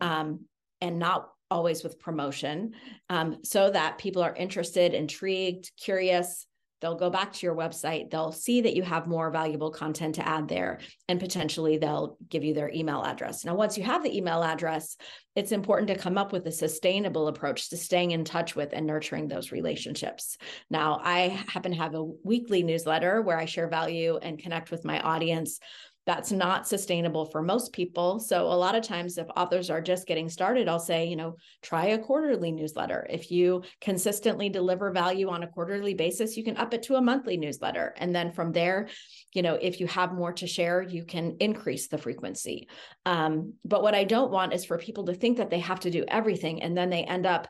um, 0.00 0.40
and 0.80 0.98
not 0.98 1.28
always 1.50 1.84
with 1.84 2.00
promotion 2.00 2.72
um, 3.10 3.38
so 3.44 3.70
that 3.70 3.98
people 3.98 4.22
are 4.22 4.34
interested, 4.34 4.94
intrigued, 4.94 5.70
curious, 5.80 6.46
they'll 6.84 6.94
go 6.94 7.08
back 7.08 7.32
to 7.32 7.46
your 7.46 7.56
website 7.56 8.10
they'll 8.10 8.30
see 8.30 8.60
that 8.60 8.76
you 8.76 8.82
have 8.82 9.06
more 9.06 9.30
valuable 9.30 9.70
content 9.70 10.16
to 10.16 10.28
add 10.28 10.46
there 10.48 10.78
and 11.08 11.18
potentially 11.18 11.78
they'll 11.78 12.18
give 12.28 12.44
you 12.44 12.52
their 12.52 12.70
email 12.70 13.02
address. 13.02 13.44
Now 13.44 13.54
once 13.54 13.78
you 13.78 13.84
have 13.84 14.02
the 14.02 14.14
email 14.14 14.42
address 14.42 14.96
it's 15.34 15.50
important 15.50 15.88
to 15.88 15.98
come 15.98 16.18
up 16.18 16.30
with 16.30 16.46
a 16.46 16.52
sustainable 16.52 17.28
approach 17.28 17.70
to 17.70 17.76
staying 17.76 18.10
in 18.10 18.24
touch 18.24 18.54
with 18.54 18.72
and 18.72 18.86
nurturing 18.86 19.28
those 19.28 19.50
relationships. 19.50 20.36
Now 20.70 21.00
i 21.02 21.42
happen 21.48 21.72
to 21.72 21.78
have 21.78 21.94
a 21.94 22.04
weekly 22.22 22.62
newsletter 22.62 23.22
where 23.22 23.38
i 23.38 23.46
share 23.46 23.68
value 23.68 24.18
and 24.18 24.38
connect 24.38 24.70
with 24.70 24.84
my 24.84 25.00
audience 25.00 25.60
that's 26.06 26.30
not 26.30 26.68
sustainable 26.68 27.26
for 27.26 27.42
most 27.42 27.72
people. 27.72 28.20
So, 28.20 28.44
a 28.46 28.54
lot 28.54 28.74
of 28.74 28.82
times, 28.82 29.16
if 29.16 29.26
authors 29.36 29.70
are 29.70 29.80
just 29.80 30.06
getting 30.06 30.28
started, 30.28 30.68
I'll 30.68 30.78
say, 30.78 31.06
you 31.06 31.16
know, 31.16 31.36
try 31.62 31.86
a 31.86 31.98
quarterly 31.98 32.52
newsletter. 32.52 33.06
If 33.08 33.30
you 33.30 33.62
consistently 33.80 34.48
deliver 34.48 34.90
value 34.90 35.30
on 35.30 35.42
a 35.42 35.48
quarterly 35.48 35.94
basis, 35.94 36.36
you 36.36 36.44
can 36.44 36.56
up 36.56 36.74
it 36.74 36.82
to 36.84 36.96
a 36.96 37.02
monthly 37.02 37.36
newsletter. 37.36 37.94
And 37.96 38.14
then 38.14 38.32
from 38.32 38.52
there, 38.52 38.88
you 39.32 39.42
know, 39.42 39.54
if 39.54 39.80
you 39.80 39.86
have 39.86 40.12
more 40.12 40.32
to 40.34 40.46
share, 40.46 40.82
you 40.82 41.04
can 41.04 41.36
increase 41.40 41.88
the 41.88 41.98
frequency. 41.98 42.68
Um, 43.06 43.54
but 43.64 43.82
what 43.82 43.94
I 43.94 44.04
don't 44.04 44.30
want 44.30 44.52
is 44.52 44.64
for 44.64 44.78
people 44.78 45.06
to 45.06 45.14
think 45.14 45.38
that 45.38 45.50
they 45.50 45.60
have 45.60 45.80
to 45.80 45.90
do 45.90 46.04
everything 46.06 46.62
and 46.62 46.76
then 46.76 46.90
they 46.90 47.04
end 47.04 47.26
up, 47.26 47.48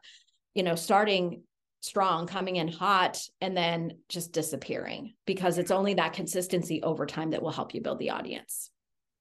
you 0.55 0.63
know, 0.63 0.77
starting 0.77 1.43
strong, 1.85 2.27
coming 2.27 2.57
in 2.57 2.69
hot, 2.69 3.21
and 3.41 3.57
then 3.57 3.99
just 4.09 4.33
disappearing 4.33 5.15
because 5.27 5.59
it's 5.59 5.71
only 5.71 5.95
that 5.95 6.15
consistency 6.15 6.83
over 6.83 7.07
time 7.07 7.31
that 7.31 7.43
will 7.43 7.51
help 7.51 7.75
you 7.75 7.83
build 7.83 7.99
the 7.99 8.11
audience. 8.11 8.71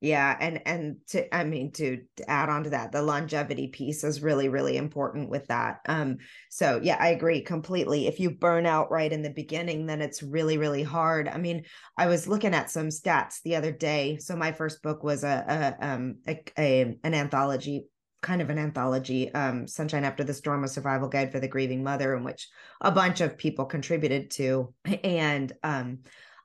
Yeah, 0.04 0.36
and 0.38 0.62
and 0.66 0.98
to 1.12 1.34
I 1.34 1.46
mean 1.46 1.72
to, 1.74 2.02
to 2.18 2.30
add 2.30 2.50
on 2.50 2.66
to 2.66 2.72
that, 2.72 2.92
the 2.92 3.02
longevity 3.02 3.70
piece 3.70 4.04
is 4.04 4.22
really 4.22 4.50
really 4.50 4.76
important 4.76 5.30
with 5.30 5.48
that. 5.48 5.80
Um, 5.86 6.18
so 6.50 6.82
yeah, 6.84 6.98
I 7.00 7.10
agree 7.10 7.40
completely. 7.40 8.08
If 8.08 8.20
you 8.20 8.32
burn 8.32 8.66
out 8.66 8.92
right 8.92 9.14
in 9.14 9.22
the 9.22 9.30
beginning, 9.30 9.86
then 9.86 10.02
it's 10.02 10.22
really 10.22 10.58
really 10.58 10.84
hard. 10.84 11.30
I 11.30 11.38
mean, 11.38 11.64
I 11.98 12.08
was 12.08 12.28
looking 12.28 12.54
at 12.54 12.70
some 12.70 12.90
stats 12.90 13.42
the 13.44 13.56
other 13.56 13.72
day. 13.72 14.18
So 14.18 14.36
my 14.36 14.52
first 14.52 14.84
book 14.84 15.06
was 15.06 15.24
a, 15.24 15.78
a 15.80 15.88
um 15.88 16.16
a, 16.28 16.44
a 16.58 16.98
an 17.02 17.14
anthology 17.14 17.86
kind 18.24 18.42
of 18.42 18.50
an 18.50 18.58
anthology, 18.58 19.32
um, 19.34 19.68
Sunshine 19.68 20.04
After 20.04 20.24
the 20.24 20.34
Storm, 20.34 20.64
a 20.64 20.68
survival 20.68 21.08
guide 21.08 21.32
for 21.32 21.40
the 21.40 21.48
grieving 21.48 21.84
mother, 21.84 22.16
in 22.16 22.24
which 22.24 22.50
a 22.82 22.92
bunch 22.92 23.22
of 23.22 23.38
people 23.38 23.66
contributed 23.66 24.32
to. 24.32 24.74
And 25.04 25.54
um, 25.62 26.00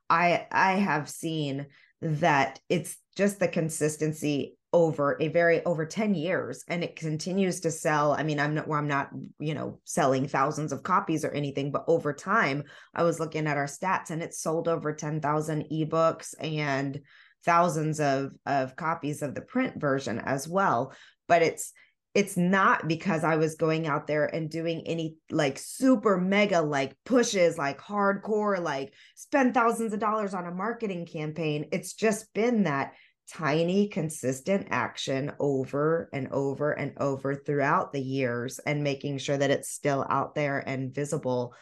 I 0.09 0.45
I 0.51 0.73
have 0.73 1.09
seen 1.09 1.67
that 2.01 2.59
it's 2.69 2.97
just 3.15 3.39
the 3.39 3.47
consistency 3.47 4.57
over 4.71 5.17
a 5.19 5.29
very 5.29 5.65
over 5.65 5.85
10 5.85 6.13
years 6.13 6.63
and 6.67 6.83
it 6.83 6.95
continues 6.95 7.59
to 7.59 7.71
sell 7.71 8.11
i 8.13 8.21
mean 8.21 8.39
i'm 8.39 8.53
not 8.53 8.67
where 8.67 8.77
i'm 8.77 8.87
not 8.87 9.09
you 9.39 9.55
know 9.55 9.79
selling 9.83 10.27
thousands 10.27 10.71
of 10.71 10.83
copies 10.83 11.25
or 11.25 11.31
anything 11.31 11.71
but 11.71 11.83
over 11.87 12.13
time 12.13 12.63
i 12.93 13.01
was 13.01 13.19
looking 13.19 13.47
at 13.47 13.57
our 13.57 13.65
stats 13.65 14.11
and 14.11 14.21
it's 14.21 14.39
sold 14.39 14.67
over 14.67 14.93
10,000 14.93 15.65
ebooks 15.71 16.35
and 16.39 17.01
thousands 17.43 17.99
of 17.99 18.31
of 18.45 18.75
copies 18.75 19.23
of 19.23 19.33
the 19.33 19.41
print 19.41 19.79
version 19.81 20.19
as 20.19 20.47
well 20.47 20.93
but 21.29 21.41
it's 21.41 21.71
it's 22.15 22.35
not 22.35 22.87
because 22.87 23.23
I 23.23 23.35
was 23.35 23.55
going 23.55 23.85
out 23.85 24.07
there 24.07 24.25
and 24.25 24.49
doing 24.49 24.81
any 24.87 25.17
like 25.29 25.59
super 25.59 26.17
mega 26.17 26.59
like 26.59 26.97
pushes, 27.05 27.57
like 27.57 27.79
hardcore, 27.79 28.61
like 28.61 28.93
spend 29.15 29.53
thousands 29.53 29.93
of 29.93 29.99
dollars 29.99 30.33
on 30.33 30.47
a 30.47 30.51
marketing 30.51 31.05
campaign. 31.05 31.67
It's 31.71 31.93
just 31.93 32.33
been 32.33 32.63
that 32.63 32.93
tiny, 33.31 33.89
consistent 33.89 34.67
action 34.71 35.31
over 35.39 36.09
and 36.11 36.29
over 36.29 36.71
and 36.71 36.93
over 36.97 37.35
throughout 37.35 37.93
the 37.93 38.01
years 38.01 38.59
and 38.59 38.83
making 38.83 39.19
sure 39.19 39.37
that 39.37 39.51
it's 39.51 39.69
still 39.69 40.03
out 40.09 40.33
there 40.33 40.63
and 40.65 40.93
visible 40.93 41.53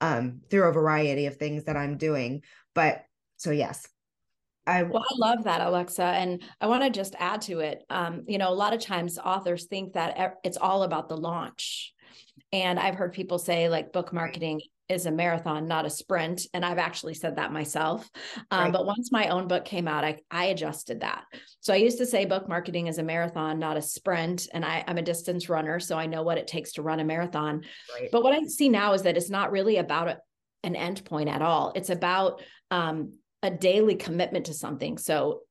um, 0.00 0.40
through 0.50 0.64
a 0.66 0.72
variety 0.72 1.26
of 1.26 1.36
things 1.36 1.64
that 1.64 1.76
I'm 1.76 1.98
doing. 1.98 2.42
But 2.74 3.04
so, 3.36 3.50
yes, 3.50 3.86
I, 4.66 4.82
well, 4.82 5.02
I 5.02 5.14
love 5.16 5.44
that, 5.44 5.60
Alexa. 5.60 6.02
And 6.02 6.42
I 6.60 6.66
want 6.66 6.82
to 6.84 6.90
just 6.90 7.14
add 7.18 7.42
to 7.42 7.60
it. 7.60 7.82
Um, 7.90 8.24
you 8.28 8.38
know, 8.38 8.50
a 8.50 8.54
lot 8.54 8.74
of 8.74 8.80
times 8.80 9.18
authors 9.18 9.66
think 9.66 9.94
that 9.94 10.36
it's 10.44 10.56
all 10.56 10.82
about 10.82 11.08
the 11.08 11.16
launch. 11.16 11.92
And 12.52 12.78
I've 12.78 12.94
heard 12.94 13.12
people 13.12 13.38
say, 13.38 13.68
like, 13.68 13.92
book 13.92 14.12
marketing 14.12 14.60
is 14.88 15.06
a 15.06 15.10
marathon, 15.10 15.68
not 15.68 15.86
a 15.86 15.90
sprint. 15.90 16.42
And 16.52 16.64
I've 16.64 16.78
actually 16.78 17.14
said 17.14 17.36
that 17.36 17.52
myself. 17.52 18.10
Um, 18.50 18.64
right. 18.64 18.72
But 18.72 18.86
once 18.86 19.12
my 19.12 19.28
own 19.28 19.46
book 19.46 19.64
came 19.64 19.86
out, 19.86 20.04
I, 20.04 20.18
I 20.30 20.46
adjusted 20.46 21.00
that. 21.00 21.24
So 21.60 21.72
I 21.72 21.76
used 21.76 21.98
to 21.98 22.06
say 22.06 22.24
book 22.24 22.48
marketing 22.48 22.88
is 22.88 22.98
a 22.98 23.02
marathon, 23.02 23.60
not 23.60 23.76
a 23.76 23.82
sprint. 23.82 24.48
And 24.52 24.64
I, 24.64 24.82
am 24.86 24.98
a 24.98 25.02
distance 25.02 25.48
runner, 25.48 25.78
so 25.78 25.96
I 25.96 26.06
know 26.06 26.22
what 26.22 26.38
it 26.38 26.48
takes 26.48 26.72
to 26.72 26.82
run 26.82 26.98
a 26.98 27.04
marathon. 27.04 27.62
Right. 27.94 28.08
But 28.10 28.24
what 28.24 28.34
I 28.34 28.42
see 28.44 28.68
now 28.68 28.92
is 28.94 29.02
that 29.02 29.16
it's 29.16 29.30
not 29.30 29.52
really 29.52 29.76
about 29.76 30.16
an 30.64 30.74
end 30.74 31.04
point 31.04 31.28
at 31.28 31.40
all. 31.40 31.72
It's 31.76 31.90
about 31.90 32.42
um, 32.72 33.12
a 33.42 33.50
daily 33.50 33.94
commitment 33.94 34.46
to 34.46 34.54
something. 34.54 34.98
So 34.98 35.42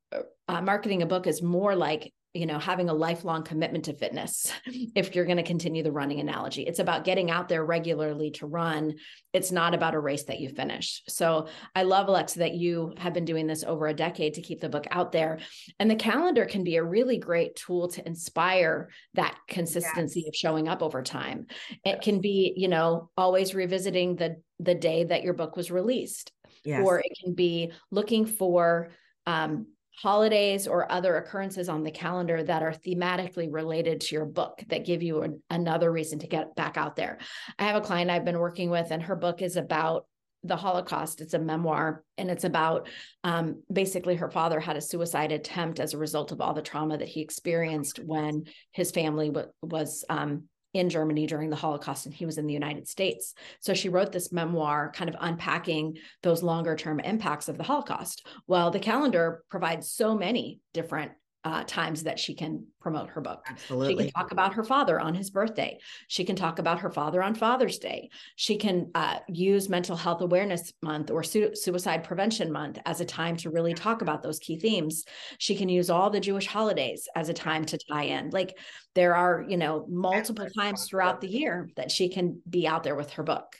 uh, 0.48 0.62
marketing 0.62 1.02
a 1.02 1.08
book 1.08 1.28
is 1.28 1.42
more 1.42 1.76
like 1.76 2.14
you 2.34 2.46
know 2.46 2.60
having 2.60 2.90
a 2.90 2.94
lifelong 2.94 3.44
commitment 3.44 3.86
to 3.86 3.94
fitness 3.94 4.52
if 4.96 5.16
you're 5.16 5.26
going 5.26 5.38
to 5.38 5.44
continue 5.44 5.82
the 5.82 5.92
running 5.92 6.20
analogy. 6.20 6.62
It's 6.64 6.80
about 6.80 7.04
getting 7.04 7.32
out 7.32 7.50
there 7.50 7.66
regularly 7.66 8.32
to 8.32 8.46
run. 8.46 8.96
It's 9.34 9.52
not 9.52 9.74
about 9.74 9.96
a 9.96 10.00
race 10.00 10.24
that 10.26 10.40
you 10.40 10.50
finish. 10.50 11.02
So 11.08 11.48
i 11.76 11.84
love 11.84 12.08
alexa 12.08 12.40
that 12.40 12.54
you 12.54 12.94
have 12.98 13.14
been 13.14 13.26
doing 13.26 13.48
this 13.48 13.64
over 13.64 13.88
a 13.88 13.94
decade 13.94 14.36
to 14.36 14.42
keep 14.42 14.62
the 14.62 14.70
book 14.70 14.86
out 14.92 15.12
there. 15.12 15.40
And 15.80 15.90
the 15.90 15.96
calendar 15.96 16.46
can 16.46 16.64
be 16.64 16.76
a 16.76 16.84
really 16.84 17.18
great 17.18 17.56
tool 17.56 17.88
to 17.90 18.06
inspire 18.06 18.90
that 19.16 19.36
consistency 19.48 20.22
yes. 20.22 20.30
of 20.30 20.36
showing 20.36 20.68
up 20.68 20.84
over 20.84 21.02
time. 21.02 21.48
It 21.84 22.02
can 22.02 22.22
be 22.22 22.54
you 22.56 22.68
know 22.68 23.10
always 23.18 23.56
revisiting 23.56 24.16
the 24.16 24.42
the 24.60 24.76
day 24.76 25.06
that 25.06 25.24
your 25.24 25.34
book 25.34 25.56
was 25.56 25.72
released 25.72 26.32
yes. 26.64 26.86
or 26.86 27.00
it 27.00 27.18
can 27.24 27.34
be 27.34 27.72
looking 27.92 28.26
for 28.26 28.90
um, 29.26 29.68
holidays 30.02 30.66
or 30.66 30.90
other 30.92 31.18
occurrences 31.18 31.68
on 31.68 31.84
the 31.84 31.92
calendar 31.92 32.42
that 32.42 32.64
are 32.64 32.72
thematically 32.72 33.52
related 33.52 34.00
to 34.00 34.16
your 34.16 34.26
book 34.26 34.64
that 34.68 34.86
give 34.86 35.04
you 35.04 35.24
an, 35.24 35.42
another 35.50 35.92
reason 35.92 36.20
to 36.20 36.28
get 36.28 36.56
back 36.56 36.78
out 36.78 36.96
there. 36.96 37.18
I 37.58 37.66
have 37.66 37.76
a 37.76 37.86
client 37.86 38.10
I've 38.10 38.26
been 38.26 38.40
working 38.40 38.70
with, 38.70 38.92
and 38.92 39.04
her 39.04 39.16
book 39.16 39.42
is 39.42 39.58
about 39.58 40.06
the 40.44 40.56
Holocaust. 40.56 41.20
It's 41.20 41.34
a 41.34 41.40
memoir, 41.40 42.04
and 42.18 42.32
it's 42.32 42.46
about 42.46 42.88
um, 43.26 43.62
basically 43.72 44.16
her 44.16 44.30
father 44.30 44.62
had 44.62 44.78
a 44.78 44.82
suicide 44.82 45.34
attempt 45.34 45.82
as 45.82 45.94
a 45.94 45.98
result 45.98 46.32
of 46.32 46.40
all 46.40 46.54
the 46.54 46.62
trauma 46.62 46.98
that 46.98 47.10
he 47.10 47.20
experienced 47.20 48.00
when 48.00 48.46
his 48.72 48.92
family 48.92 49.28
w- 49.28 49.52
was 49.62 50.06
um, 50.10 50.46
in 50.74 50.90
Germany 50.90 51.26
during 51.26 51.50
the 51.50 51.56
Holocaust 51.56 52.06
and 52.06 52.14
he 52.14 52.26
was 52.26 52.38
in 52.38 52.48
the 52.48 52.54
United 52.54 52.88
States. 52.88 53.34
So 53.60 53.74
she 53.74 53.90
wrote 53.90 54.12
this 54.12 54.32
memoir 54.32 54.92
kind 54.94 55.10
of 55.10 55.16
unpacking 55.20 55.98
those 56.22 56.44
longer 56.44 56.76
term 56.76 57.00
impacts 57.00 57.50
of 57.50 57.58
the 57.58 57.64
Holocaust. 57.64 58.26
Well, 58.48 58.72
the 58.72 58.80
calendar 58.80 59.44
provides 59.50 59.90
so 59.90 60.16
many 60.16 60.60
different 60.74 61.12
uh, 61.46 61.64
times 61.66 62.04
that 62.04 62.20
she 62.20 62.36
can 62.36 62.66
promote 62.82 63.10
her 63.10 63.22
book. 63.22 63.46
Absolutely. 63.50 63.94
She 63.94 64.12
can 64.12 64.22
talk 64.22 64.32
about 64.32 64.54
her 64.56 64.64
father 64.64 65.00
on 65.00 65.14
his 65.16 65.30
birthday. 65.30 65.78
She 66.08 66.26
can 66.26 66.36
talk 66.36 66.60
about 66.60 66.80
her 66.80 66.92
father 66.92 67.24
on 67.24 67.34
Father's 67.34 67.78
Day. 67.78 68.10
She 68.36 68.58
can 68.58 68.92
uh, 68.94 69.20
use 69.30 69.70
Mental 69.70 69.96
Health 69.96 70.22
Awareness 70.22 70.74
Month 70.82 71.12
or 71.12 71.24
su- 71.24 71.56
Suicide 71.56 72.04
Prevention 72.04 72.52
Month 72.52 72.80
as 72.86 73.00
a 73.00 73.06
time 73.06 73.38
to 73.38 73.52
really 73.52 73.74
talk 73.74 74.02
about 74.02 74.22
those 74.22 74.40
key 74.40 74.60
themes. 74.60 75.06
She 75.38 75.56
can 75.56 75.70
use 75.70 75.90
all 75.90 76.10
the 76.10 76.20
Jewish 76.20 76.48
holidays 76.48 77.08
as 77.16 77.30
a 77.30 77.34
time 77.34 77.64
to 77.66 77.78
tie 77.78 78.04
in. 78.04 78.32
Like 78.32 78.58
there 78.96 79.16
are, 79.16 79.46
you 79.48 79.58
know, 79.58 79.86
multiple 79.90 80.48
times 80.58 80.88
throughout 80.88 81.22
the 81.22 81.30
year 81.30 81.70
that 81.78 81.92
she 81.92 82.10
can 82.10 82.42
be 82.50 82.68
out 82.68 82.84
there 82.84 82.96
with 82.96 83.12
her 83.12 83.24
book. 83.24 83.56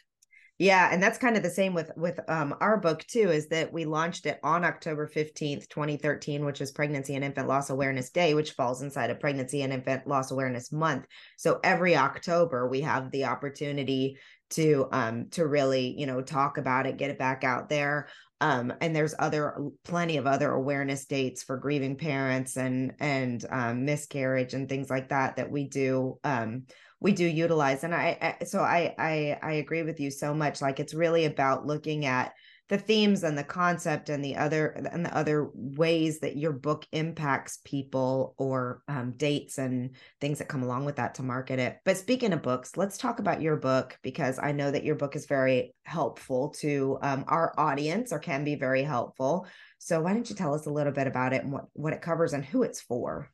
Yeah, 0.62 0.90
and 0.92 1.02
that's 1.02 1.18
kind 1.18 1.38
of 1.38 1.44
the 1.44 1.50
same 1.50 1.74
with 1.74 1.90
with 1.96 2.20
um, 2.28 2.54
our 2.60 2.78
book 2.78 3.06
too. 3.08 3.32
Is 3.32 3.48
that 3.48 3.72
we 3.72 3.86
launched 3.86 4.26
it 4.26 4.42
on 4.44 4.66
October 4.66 5.08
fifteenth, 5.08 5.70
twenty 5.70 5.96
thirteen, 5.96 6.44
which 6.44 6.60
is 6.60 6.70
Pregnancy 6.70 7.16
and 7.16 7.24
Infant 7.24 7.48
Loss 7.48 7.70
Awareness 7.70 8.10
Day, 8.10 8.34
which 8.34 8.52
falls 8.52 8.82
inside 8.82 9.10
of 9.10 9.22
Pregnancy 9.22 9.62
and 9.62 9.72
Infant 9.72 10.06
Loss 10.06 10.32
Awareness 10.32 10.74
Month. 10.74 11.06
So 11.38 11.62
every 11.64 11.96
October 11.96 12.68
we 12.68 12.82
have 12.82 13.10
the 13.10 13.24
opportunity 13.26 14.18
to 14.52 14.90
um 14.92 15.30
to 15.30 15.48
really 15.48 15.96
you 15.98 16.06
know 16.06 16.22
talk 16.22 16.58
about 16.58 16.86
it, 16.86 16.98
get 16.98 17.10
it 17.10 17.18
back 17.18 17.46
out 17.46 17.70
there. 17.70 18.10
Um, 18.42 18.74
and 18.82 18.94
there's 18.94 19.16
other 19.18 19.56
plenty 19.86 20.18
of 20.18 20.28
other 20.28 20.52
awareness 20.52 21.06
dates 21.06 21.42
for 21.42 21.56
grieving 21.58 21.96
parents 21.96 22.58
and 22.58 22.96
and 23.00 23.46
um, 23.50 23.86
miscarriage 23.86 24.54
and 24.54 24.68
things 24.68 24.90
like 24.90 25.08
that 25.10 25.38
that 25.38 25.52
we 25.52 25.70
do 25.70 26.20
um, 26.26 26.64
we 27.00 27.12
do 27.12 27.26
utilize 27.26 27.84
and 27.84 27.94
I, 27.96 28.36
I 28.40 28.44
so 28.46 28.60
I, 28.60 28.94
I 28.98 29.40
i 29.42 29.52
agree 29.54 29.84
with 29.84 30.00
you 30.00 30.12
so 30.12 30.34
much 30.34 30.62
like 30.62 30.80
it's 30.80 30.94
really 30.94 31.26
about 31.26 31.66
looking 31.66 32.06
at 32.06 32.34
the 32.70 32.78
themes 32.78 33.24
and 33.24 33.36
the 33.36 33.44
concept 33.44 34.10
and 34.10 34.24
the 34.24 34.36
other 34.36 34.68
and 34.68 35.04
the 35.04 35.16
other 35.16 35.50
ways 35.56 36.20
that 36.20 36.38
your 36.38 36.54
book 36.54 36.86
impacts 36.92 37.58
people 37.66 38.36
or 38.38 38.84
um, 38.88 39.14
dates 39.18 39.58
and 39.58 39.96
things 40.22 40.38
that 40.38 40.48
come 40.48 40.62
along 40.62 40.86
with 40.86 40.98
that 40.98 41.16
to 41.16 41.24
market 41.24 41.58
it. 41.58 41.80
But 41.84 41.98
speaking 41.98 42.32
of 42.32 42.44
books 42.44 42.78
let's 42.78 42.98
talk 42.98 43.20
about 43.20 43.42
your 43.42 43.58
book 43.58 43.98
because 44.04 44.40
i 44.40 44.52
know 44.52 44.70
that 44.70 44.84
your 44.84 44.96
book 44.96 45.16
is 45.16 45.26
very 45.26 45.74
helpful 45.84 46.50
to 46.60 47.00
um, 47.02 47.26
our 47.28 47.54
audience 47.58 48.14
or 48.14 48.20
can 48.20 48.44
be 48.44 48.56
very 48.56 48.84
helpful. 48.84 49.48
So 49.80 50.02
why 50.02 50.14
don't 50.14 50.30
you 50.30 50.36
tell 50.36 50.54
us 50.54 50.68
a 50.68 50.72
little 50.72 50.94
bit 50.94 51.08
about 51.08 51.34
it 51.34 51.44
and 51.44 51.52
what, 51.52 51.66
what 51.74 51.94
it 51.94 52.02
covers 52.02 52.34
and 52.34 52.46
who 52.46 52.64
it's 52.64 52.82
for 52.82 53.32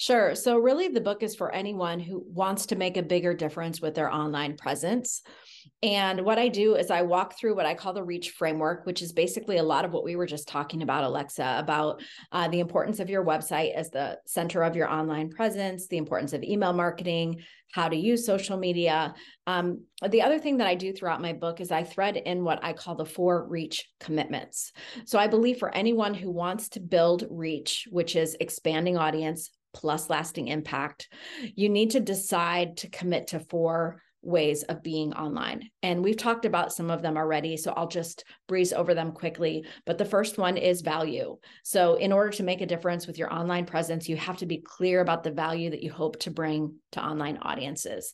Sure. 0.00 0.36
So, 0.36 0.58
really, 0.58 0.86
the 0.86 1.00
book 1.00 1.24
is 1.24 1.34
for 1.34 1.52
anyone 1.52 1.98
who 1.98 2.24
wants 2.24 2.66
to 2.66 2.76
make 2.76 2.96
a 2.96 3.02
bigger 3.02 3.34
difference 3.34 3.80
with 3.80 3.96
their 3.96 4.12
online 4.12 4.56
presence. 4.56 5.22
And 5.82 6.24
what 6.24 6.38
I 6.38 6.46
do 6.46 6.76
is 6.76 6.92
I 6.92 7.02
walk 7.02 7.36
through 7.36 7.56
what 7.56 7.66
I 7.66 7.74
call 7.74 7.92
the 7.92 8.04
REACH 8.04 8.30
framework, 8.30 8.86
which 8.86 9.02
is 9.02 9.12
basically 9.12 9.56
a 9.56 9.62
lot 9.64 9.84
of 9.84 9.92
what 9.92 10.04
we 10.04 10.14
were 10.14 10.24
just 10.24 10.46
talking 10.46 10.82
about, 10.82 11.02
Alexa, 11.02 11.56
about 11.58 12.00
uh, 12.30 12.46
the 12.46 12.60
importance 12.60 13.00
of 13.00 13.10
your 13.10 13.24
website 13.24 13.74
as 13.74 13.90
the 13.90 14.18
center 14.24 14.62
of 14.62 14.76
your 14.76 14.88
online 14.88 15.30
presence, 15.30 15.88
the 15.88 15.98
importance 15.98 16.32
of 16.32 16.44
email 16.44 16.72
marketing, 16.72 17.40
how 17.72 17.88
to 17.88 17.96
use 17.96 18.24
social 18.24 18.56
media. 18.56 19.14
Um, 19.48 19.82
the 20.08 20.22
other 20.22 20.38
thing 20.38 20.58
that 20.58 20.68
I 20.68 20.76
do 20.76 20.92
throughout 20.92 21.20
my 21.20 21.32
book 21.32 21.60
is 21.60 21.72
I 21.72 21.82
thread 21.82 22.16
in 22.16 22.44
what 22.44 22.62
I 22.62 22.72
call 22.72 22.94
the 22.94 23.04
four 23.04 23.48
reach 23.48 23.88
commitments. 23.98 24.72
So 25.06 25.18
I 25.18 25.26
believe 25.26 25.58
for 25.58 25.74
anyone 25.74 26.14
who 26.14 26.30
wants 26.30 26.68
to 26.70 26.80
build 26.80 27.24
reach, 27.28 27.88
which 27.90 28.14
is 28.14 28.36
expanding 28.38 28.96
audience, 28.96 29.50
plus 29.72 30.10
lasting 30.10 30.48
impact, 30.48 31.08
you 31.54 31.68
need 31.68 31.90
to 31.90 32.00
decide 32.00 32.76
to 32.78 32.90
commit 32.90 33.28
to 33.28 33.40
four 33.40 34.02
ways 34.22 34.62
of 34.64 34.82
being 34.82 35.12
online. 35.14 35.70
And 35.82 36.02
we've 36.02 36.16
talked 36.16 36.44
about 36.44 36.72
some 36.72 36.90
of 36.90 37.02
them 37.02 37.16
already, 37.16 37.56
so 37.56 37.72
I'll 37.72 37.88
just 37.88 38.24
breeze 38.48 38.72
over 38.72 38.94
them 38.94 39.12
quickly. 39.12 39.64
But 39.86 39.98
the 39.98 40.04
first 40.04 40.38
one 40.38 40.56
is 40.56 40.80
value. 40.80 41.38
So, 41.62 41.94
in 41.94 42.12
order 42.12 42.30
to 42.30 42.42
make 42.42 42.60
a 42.60 42.66
difference 42.66 43.06
with 43.06 43.18
your 43.18 43.32
online 43.32 43.64
presence, 43.64 44.08
you 44.08 44.16
have 44.16 44.38
to 44.38 44.46
be 44.46 44.58
clear 44.58 45.00
about 45.00 45.22
the 45.22 45.30
value 45.30 45.70
that 45.70 45.82
you 45.82 45.92
hope 45.92 46.18
to 46.20 46.30
bring 46.30 46.74
to 46.92 47.04
online 47.04 47.38
audiences. 47.42 48.12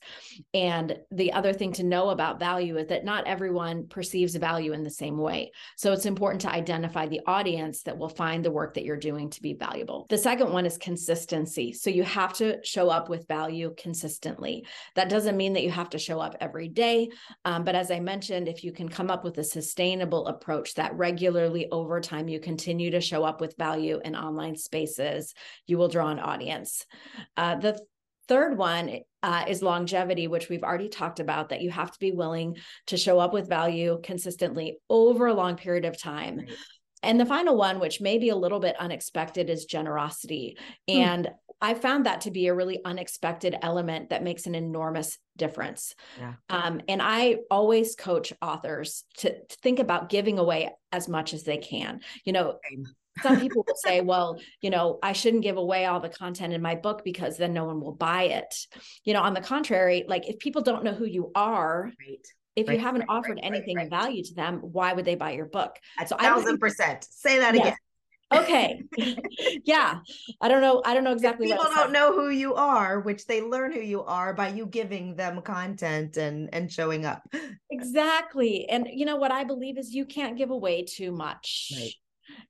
And 0.52 0.98
the 1.10 1.32
other 1.32 1.52
thing 1.52 1.72
to 1.74 1.84
know 1.84 2.10
about 2.10 2.38
value 2.38 2.76
is 2.76 2.88
that 2.88 3.04
not 3.04 3.26
everyone 3.26 3.86
perceives 3.86 4.34
value 4.34 4.72
in 4.72 4.82
the 4.82 4.90
same 4.90 5.16
way. 5.16 5.52
So, 5.76 5.92
it's 5.92 6.06
important 6.06 6.42
to 6.42 6.52
identify 6.52 7.06
the 7.06 7.22
audience 7.26 7.82
that 7.82 7.96
will 7.96 8.08
find 8.10 8.44
the 8.44 8.50
work 8.50 8.74
that 8.74 8.84
you're 8.84 8.96
doing 8.96 9.30
to 9.30 9.42
be 9.42 9.54
valuable. 9.54 10.06
The 10.10 10.18
second 10.18 10.52
one 10.52 10.66
is 10.66 10.76
consistency. 10.76 11.72
So, 11.72 11.88
you 11.88 12.02
have 12.02 12.34
to 12.34 12.58
show 12.62 12.90
up 12.90 13.08
with 13.08 13.26
value 13.26 13.74
consistently. 13.78 14.66
That 14.96 15.08
doesn't 15.08 15.36
mean 15.36 15.54
that 15.54 15.62
you 15.62 15.70
have 15.70 15.90
to 15.94 15.98
show 15.98 16.20
up 16.20 16.37
every 16.40 16.68
day. 16.68 17.09
Um, 17.44 17.64
but 17.64 17.74
as 17.74 17.90
I 17.90 17.98
mentioned, 17.98 18.46
if 18.46 18.62
you 18.62 18.70
can 18.70 18.88
come 18.88 19.11
up 19.11 19.24
with 19.24 19.38
a 19.38 19.44
sustainable 19.44 20.26
approach 20.26 20.74
that 20.74 20.94
regularly 20.94 21.68
over 21.72 22.00
time 22.00 22.28
you 22.28 22.38
continue 22.38 22.90
to 22.90 23.00
show 23.00 23.24
up 23.24 23.40
with 23.40 23.57
value 23.57 24.00
in 24.04 24.14
online 24.14 24.57
spaces, 24.57 25.35
you 25.66 25.78
will 25.78 25.88
draw 25.88 26.11
an 26.11 26.20
audience. 26.20 26.87
Uh, 27.37 27.57
the 27.57 27.80
Third 28.26 28.57
one 28.57 29.00
uh, 29.22 29.44
is 29.48 29.61
longevity, 29.61 30.28
which 30.28 30.48
we've 30.48 30.62
already 30.62 30.88
talked 30.88 31.20
about, 31.20 31.50
that 31.50 31.61
you 31.61 31.70
have 31.70 31.92
to 31.92 31.98
be 31.98 32.11
willing 32.11 32.57
to 32.87 32.96
show 32.96 33.18
up 33.18 33.35
with 33.35 33.50
value 33.50 34.00
consistently 34.02 34.78
over 34.88 35.26
a 35.26 35.35
long 35.35 35.57
period 35.57 35.85
of 35.85 36.00
time. 36.00 36.38
Right. 36.38 36.48
And 37.02 37.20
the 37.20 37.26
final 37.26 37.54
one, 37.54 37.80
which 37.80 38.00
may 38.00 38.16
be 38.16 38.30
a 38.30 38.37
little 38.37 38.61
bit 38.61 38.80
unexpected, 38.80 39.50
is 39.50 39.66
generosity. 39.66 40.57
Hmm. 40.88 40.96
And 40.96 41.30
I 41.60 41.74
found 41.74 42.06
that 42.06 42.22
to 42.22 42.30
be 42.30 42.46
a 42.46 42.54
really 42.54 42.80
unexpected 42.84 43.56
element 43.62 44.10
that 44.10 44.22
makes 44.22 44.46
an 44.46 44.54
enormous 44.54 45.18
difference. 45.36 45.94
Yeah. 46.18 46.34
Um, 46.48 46.80
and 46.88 47.00
I 47.02 47.38
always 47.50 47.94
coach 47.94 48.32
authors 48.40 49.04
to, 49.18 49.30
to, 49.30 49.56
think 49.62 49.78
about 49.78 50.10
giving 50.10 50.38
away 50.38 50.70
as 50.92 51.08
much 51.08 51.32
as 51.32 51.44
they 51.44 51.56
can. 51.58 52.00
You 52.24 52.32
know, 52.32 52.58
some 53.22 53.40
people 53.40 53.64
will 53.66 53.74
say, 53.84 54.00
well, 54.00 54.38
you 54.60 54.70
know, 54.70 54.98
I 55.02 55.12
shouldn't 55.12 55.42
give 55.42 55.56
away 55.56 55.86
all 55.86 56.00
the 56.00 56.08
content 56.08 56.52
in 56.52 56.62
my 56.62 56.74
book 56.74 57.02
because 57.04 57.36
then 57.36 57.52
no 57.52 57.64
one 57.64 57.80
will 57.80 57.94
buy 57.94 58.24
it. 58.24 58.54
You 59.04 59.14
know, 59.14 59.22
on 59.22 59.34
the 59.34 59.40
contrary, 59.40 60.04
like 60.06 60.28
if 60.28 60.38
people 60.38 60.62
don't 60.62 60.84
know 60.84 60.92
who 60.94 61.06
you 61.06 61.30
are, 61.34 61.90
right. 61.98 62.26
if 62.56 62.68
right, 62.68 62.74
you 62.74 62.80
haven't 62.80 63.06
right, 63.08 63.16
offered 63.16 63.40
anything 63.42 63.80
of 63.80 63.88
value 63.88 64.22
to 64.24 64.34
them, 64.34 64.58
why 64.60 64.92
would 64.92 65.04
they 65.04 65.14
buy 65.14 65.32
your 65.32 65.46
book? 65.46 65.78
A 65.98 66.06
so 66.06 66.16
thousand 66.16 66.58
percent. 66.58 67.06
Say 67.08 67.38
that 67.38 67.54
again. 67.54 67.76
Okay. 68.42 68.82
Yeah. 69.64 70.00
I 70.40 70.48
don't 70.48 70.60
know 70.60 70.82
i 70.84 70.94
don't 70.94 71.04
know 71.04 71.12
exactly 71.12 71.46
people 71.46 71.64
don't 71.74 71.92
know 71.92 72.12
who 72.12 72.28
you 72.28 72.54
are 72.54 73.00
which 73.00 73.26
they 73.26 73.40
learn 73.42 73.72
who 73.72 73.80
you 73.80 74.02
are 74.02 74.34
by 74.34 74.48
you 74.48 74.66
giving 74.66 75.16
them 75.16 75.42
content 75.42 76.16
and 76.16 76.48
and 76.52 76.70
showing 76.70 77.06
up. 77.06 77.22
Exactly. 77.70 78.68
And 78.68 78.88
you 78.92 79.06
know 79.06 79.16
what 79.16 79.32
i 79.32 79.44
believe 79.44 79.78
is 79.78 79.94
you 79.94 80.04
can't 80.04 80.36
give 80.36 80.50
away 80.50 80.84
too 80.84 81.12
much. 81.12 81.72
Right. 81.74 81.92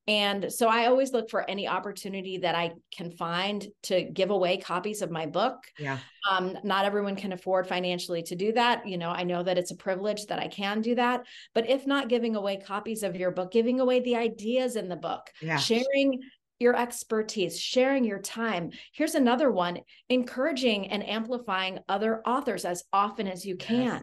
And 0.07 0.53
so 0.53 0.69
I 0.69 0.87
always 0.87 1.13
look 1.13 1.31
for 1.31 1.49
any 1.49 1.67
opportunity 1.67 2.39
that 2.39 2.55
I 2.55 2.73
can 2.95 3.11
find 3.11 3.67
to 3.85 4.03
give 4.05 4.31
away 4.31 4.59
copies 4.59 5.03
of 5.03 5.11
my 5.11 5.27
book. 5.27 5.57
Yeah. 5.79 5.99
Um, 6.31 6.57
not 6.63 6.85
everyone 6.85 7.17
can 7.17 7.33
afford 7.33 7.67
financially 7.67 8.23
to 8.25 8.35
do 8.35 8.53
that. 8.53 8.87
You 8.87 8.99
know, 8.99 9.11
I 9.11 9.25
know 9.25 9.43
that 9.43 9.59
it's 9.59 9.71
a 9.71 9.77
privilege 9.77 10.27
that 10.27 10.39
I 10.39 10.49
can 10.49 10.81
do 10.81 10.95
that. 10.95 11.23
But 11.55 11.69
if 11.69 11.87
not 11.87 12.09
giving 12.09 12.37
away 12.37 12.59
copies 12.59 13.03
of 13.03 13.17
your 13.17 13.31
book, 13.31 13.51
giving 13.51 13.81
away 13.81 14.01
the 14.01 14.17
ideas 14.17 14.77
in 14.77 14.89
the 14.89 14.97
book, 14.97 15.31
yeah. 15.41 15.57
sharing 15.57 16.21
your 16.59 16.77
expertise, 16.77 17.59
sharing 17.59 18.05
your 18.05 18.21
time. 18.21 18.71
Here's 18.93 19.15
another 19.15 19.51
one 19.51 19.81
encouraging 20.09 20.89
and 20.89 21.07
amplifying 21.07 21.81
other 21.89 22.23
authors 22.27 22.65
as 22.65 22.85
often 22.93 23.27
as 23.27 23.45
you 23.45 23.57
can. 23.57 23.85
Yes. 23.85 24.03